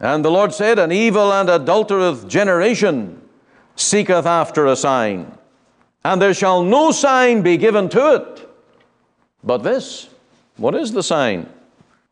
And 0.00 0.24
the 0.24 0.30
Lord 0.30 0.52
said, 0.52 0.78
An 0.78 0.90
evil 0.90 1.32
and 1.32 1.48
adulterous 1.48 2.24
generation 2.24 3.20
seeketh 3.76 4.26
after 4.26 4.66
a 4.66 4.76
sign, 4.76 5.36
and 6.04 6.20
there 6.20 6.34
shall 6.34 6.62
no 6.62 6.92
sign 6.92 7.42
be 7.42 7.56
given 7.56 7.88
to 7.90 8.14
it. 8.14 8.48
But 9.42 9.58
this, 9.58 10.08
what 10.56 10.74
is 10.74 10.92
the 10.92 11.02
sign? 11.02 11.48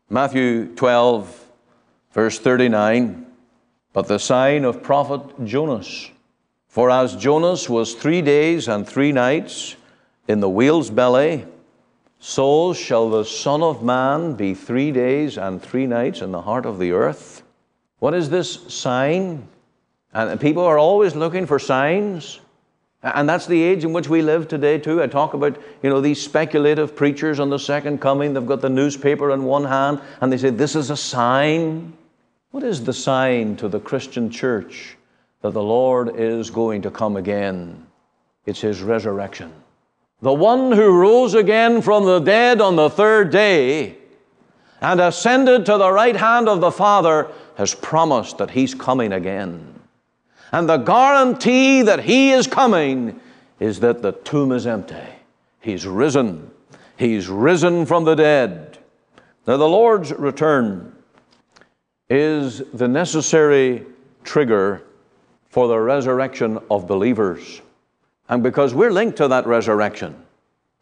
Matthew 0.09 0.73
12, 0.75 1.39
Verse 2.11 2.39
39 2.39 3.25
But 3.93 4.07
the 4.07 4.19
sign 4.19 4.65
of 4.65 4.83
prophet 4.83 5.21
Jonas. 5.45 6.09
For 6.67 6.91
as 6.91 7.15
Jonas 7.15 7.69
was 7.69 7.95
three 7.95 8.21
days 8.21 8.67
and 8.67 8.87
three 8.87 9.11
nights 9.11 9.75
in 10.27 10.39
the 10.39 10.49
whale's 10.49 10.89
belly, 10.89 11.45
so 12.19 12.73
shall 12.73 13.09
the 13.09 13.25
Son 13.25 13.63
of 13.63 13.81
Man 13.83 14.35
be 14.35 14.53
three 14.53 14.91
days 14.91 15.37
and 15.37 15.61
three 15.61 15.87
nights 15.87 16.21
in 16.21 16.31
the 16.31 16.41
heart 16.41 16.65
of 16.65 16.77
the 16.77 16.91
earth. 16.91 17.41
What 17.99 18.13
is 18.13 18.29
this 18.29 18.59
sign? 18.67 19.47
And 20.13 20.39
people 20.39 20.63
are 20.63 20.77
always 20.77 21.15
looking 21.15 21.45
for 21.45 21.59
signs. 21.59 22.39
And 23.01 23.29
that's 23.29 23.45
the 23.45 23.61
age 23.61 23.85
in 23.85 23.93
which 23.93 24.09
we 24.09 24.21
live 24.21 24.49
today, 24.49 24.77
too. 24.77 25.01
I 25.01 25.07
talk 25.07 25.33
about, 25.33 25.57
you 25.81 25.89
know, 25.89 26.01
these 26.01 26.21
speculative 26.21 26.95
preachers 26.97 27.39
on 27.39 27.49
the 27.49 27.57
second 27.57 28.01
coming. 28.01 28.33
They've 28.33 28.45
got 28.45 28.59
the 28.59 28.69
newspaper 28.69 29.31
in 29.31 29.45
one 29.45 29.63
hand 29.63 30.01
and 30.19 30.31
they 30.31 30.37
say, 30.37 30.49
This 30.49 30.75
is 30.75 30.89
a 30.89 30.97
sign. 30.97 31.93
What 32.51 32.63
is 32.63 32.83
the 32.83 32.93
sign 32.93 33.55
to 33.57 33.69
the 33.69 33.79
Christian 33.79 34.29
church 34.29 34.97
that 35.41 35.51
the 35.51 35.63
Lord 35.63 36.15
is 36.17 36.49
going 36.49 36.81
to 36.81 36.91
come 36.91 37.15
again? 37.15 37.85
It's 38.45 38.59
His 38.59 38.81
resurrection. 38.81 39.53
The 40.21 40.33
one 40.33 40.73
who 40.73 40.99
rose 40.99 41.35
again 41.35 41.81
from 41.81 42.05
the 42.05 42.19
dead 42.19 42.59
on 42.59 42.75
the 42.75 42.89
third 42.89 43.31
day 43.31 43.97
and 44.81 44.99
ascended 44.99 45.65
to 45.67 45.77
the 45.77 45.91
right 45.91 46.15
hand 46.15 46.49
of 46.49 46.59
the 46.59 46.71
Father 46.71 47.31
has 47.55 47.73
promised 47.73 48.39
that 48.39 48.51
He's 48.51 48.75
coming 48.75 49.13
again. 49.13 49.78
And 50.51 50.67
the 50.67 50.77
guarantee 50.77 51.81
that 51.83 52.01
He 52.01 52.31
is 52.31 52.47
coming 52.47 53.19
is 53.59 53.79
that 53.81 54.01
the 54.01 54.13
tomb 54.13 54.51
is 54.51 54.65
empty. 54.65 54.95
He's 55.59 55.85
risen. 55.85 56.49
He's 56.97 57.27
risen 57.27 57.85
from 57.85 58.05
the 58.05 58.15
dead. 58.15 58.77
Now, 59.45 59.57
the 59.57 59.67
Lord's 59.67 60.11
return 60.13 60.95
is 62.09 62.61
the 62.73 62.87
necessary 62.87 63.85
trigger 64.23 64.83
for 65.49 65.67
the 65.67 65.79
resurrection 65.79 66.59
of 66.69 66.87
believers. 66.87 67.61
And 68.27 68.43
because 68.43 68.73
we're 68.73 68.91
linked 68.91 69.17
to 69.17 69.27
that 69.27 69.47
resurrection, 69.47 70.15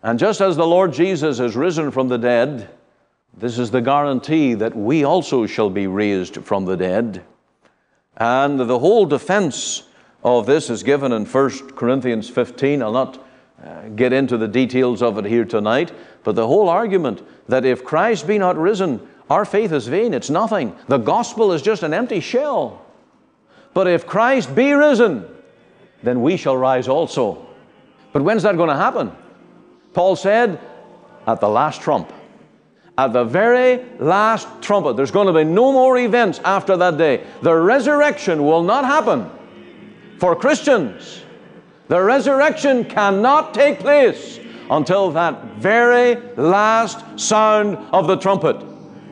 and 0.04 0.20
just 0.20 0.42
as 0.42 0.56
the 0.56 0.68
Lord 0.68 0.94
Jesus 0.94 1.40
is 1.40 1.56
risen 1.56 1.92
from 1.92 2.08
the 2.08 2.18
dead, 2.18 2.70
this 3.38 3.58
is 3.58 3.72
the 3.72 3.82
guarantee 3.82 4.54
that 4.56 4.76
we 4.76 5.04
also 5.04 5.46
shall 5.46 5.70
be 5.70 5.88
raised 5.88 6.44
from 6.44 6.66
the 6.66 6.78
dead. 6.78 7.24
And 8.18 8.60
the 8.60 8.80
whole 8.80 9.06
defense 9.06 9.84
of 10.24 10.46
this 10.46 10.70
is 10.70 10.84
given 10.84 11.12
in 11.12 11.26
1 11.26 11.76
Corinthians 11.76 12.30
15. 12.30 12.82
I'll 12.82 12.92
not 12.92 13.26
uh, 13.64 13.90
get 13.90 14.12
into 14.12 14.38
the 14.38 14.48
details 14.48 15.02
of 15.02 15.18
it 15.18 15.26
here 15.26 15.46
tonight, 15.46 15.92
but 16.24 16.36
the 16.36 16.48
whole 16.48 16.68
argument 16.68 17.22
that 17.48 17.66
if 17.66 17.84
Christ 17.84 18.28
be 18.28 18.38
not 18.38 18.58
risen, 18.58 19.08
our 19.30 19.46
faith 19.46 19.72
is 19.72 19.88
vain, 19.88 20.14
it's 20.14 20.30
nothing. 20.30 20.76
The 20.88 20.98
gospel 20.98 21.54
is 21.54 21.62
just 21.62 21.84
an 21.84 21.94
empty 21.94 22.20
shell. 22.20 22.86
But 23.74 23.88
if 23.88 24.08
Christ 24.08 24.56
be 24.56 24.74
risen, 24.74 25.26
then 26.02 26.22
we 26.22 26.38
shall 26.38 26.58
rise 26.58 26.88
also. 26.88 27.46
But 28.14 28.24
when's 28.24 28.44
that 28.44 28.58
going 28.58 28.70
to 28.70 28.76
happen? 28.76 29.12
Paul 29.94 30.16
said, 30.16 30.60
at 31.28 31.42
the 31.42 31.50
last 31.50 31.82
trump. 31.82 32.12
At 32.98 33.14
the 33.14 33.24
very 33.24 33.86
last 34.00 34.48
trumpet. 34.62 34.96
There's 34.96 35.12
going 35.12 35.28
to 35.28 35.34
be 35.34 35.44
no 35.44 35.72
more 35.72 35.98
events 35.98 36.40
after 36.44 36.76
that 36.78 36.98
day. 36.98 37.24
The 37.44 37.56
resurrection 37.56 38.44
will 38.44 38.64
not 38.64 38.86
happen 38.86 39.30
for 40.20 40.36
Christians. 40.36 41.24
The 41.90 42.02
resurrection 42.02 42.86
cannot 42.86 43.54
take 43.54 43.80
place 43.80 44.40
until 44.70 45.12
that 45.12 45.56
very 45.58 46.16
last 46.36 47.20
sound 47.20 47.78
of 47.94 48.08
the 48.08 48.18
trumpet. 48.18 48.58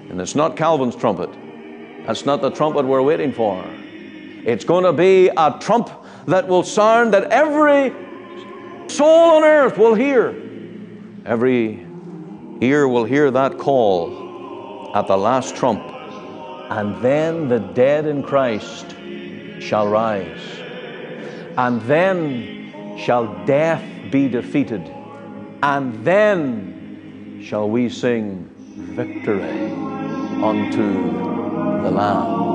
And 0.09 0.19
it's 0.19 0.35
not 0.35 0.57
Calvin's 0.57 0.95
trumpet. 0.95 1.29
That's 2.05 2.25
not 2.25 2.41
the 2.41 2.49
trumpet 2.49 2.85
we're 2.85 3.01
waiting 3.01 3.31
for. 3.31 3.63
It's 4.45 4.65
going 4.65 4.83
to 4.83 4.93
be 4.93 5.29
a 5.29 5.57
trump 5.59 5.89
that 6.27 6.47
will 6.47 6.63
sound 6.63 7.13
that 7.13 7.31
every 7.31 7.93
soul 8.87 9.37
on 9.37 9.43
earth 9.43 9.77
will 9.77 9.95
hear. 9.95 10.29
Every 11.25 11.84
ear 12.61 12.87
will 12.87 13.03
hear 13.03 13.31
that 13.31 13.57
call 13.57 14.91
at 14.95 15.07
the 15.07 15.17
last 15.17 15.55
trump. 15.55 15.81
And 16.69 17.01
then 17.01 17.47
the 17.47 17.59
dead 17.59 18.05
in 18.05 18.23
Christ 18.23 18.95
shall 19.59 19.87
rise. 19.87 20.41
And 21.57 21.81
then 21.81 22.97
shall 22.97 23.45
death 23.45 23.83
be 24.11 24.27
defeated. 24.29 24.89
And 25.61 26.05
then 26.05 27.41
shall 27.43 27.69
we 27.69 27.89
sing 27.89 28.49
victory 28.75 29.71
unto 30.41 31.81
the 31.83 31.91
Lamb. 31.91 32.54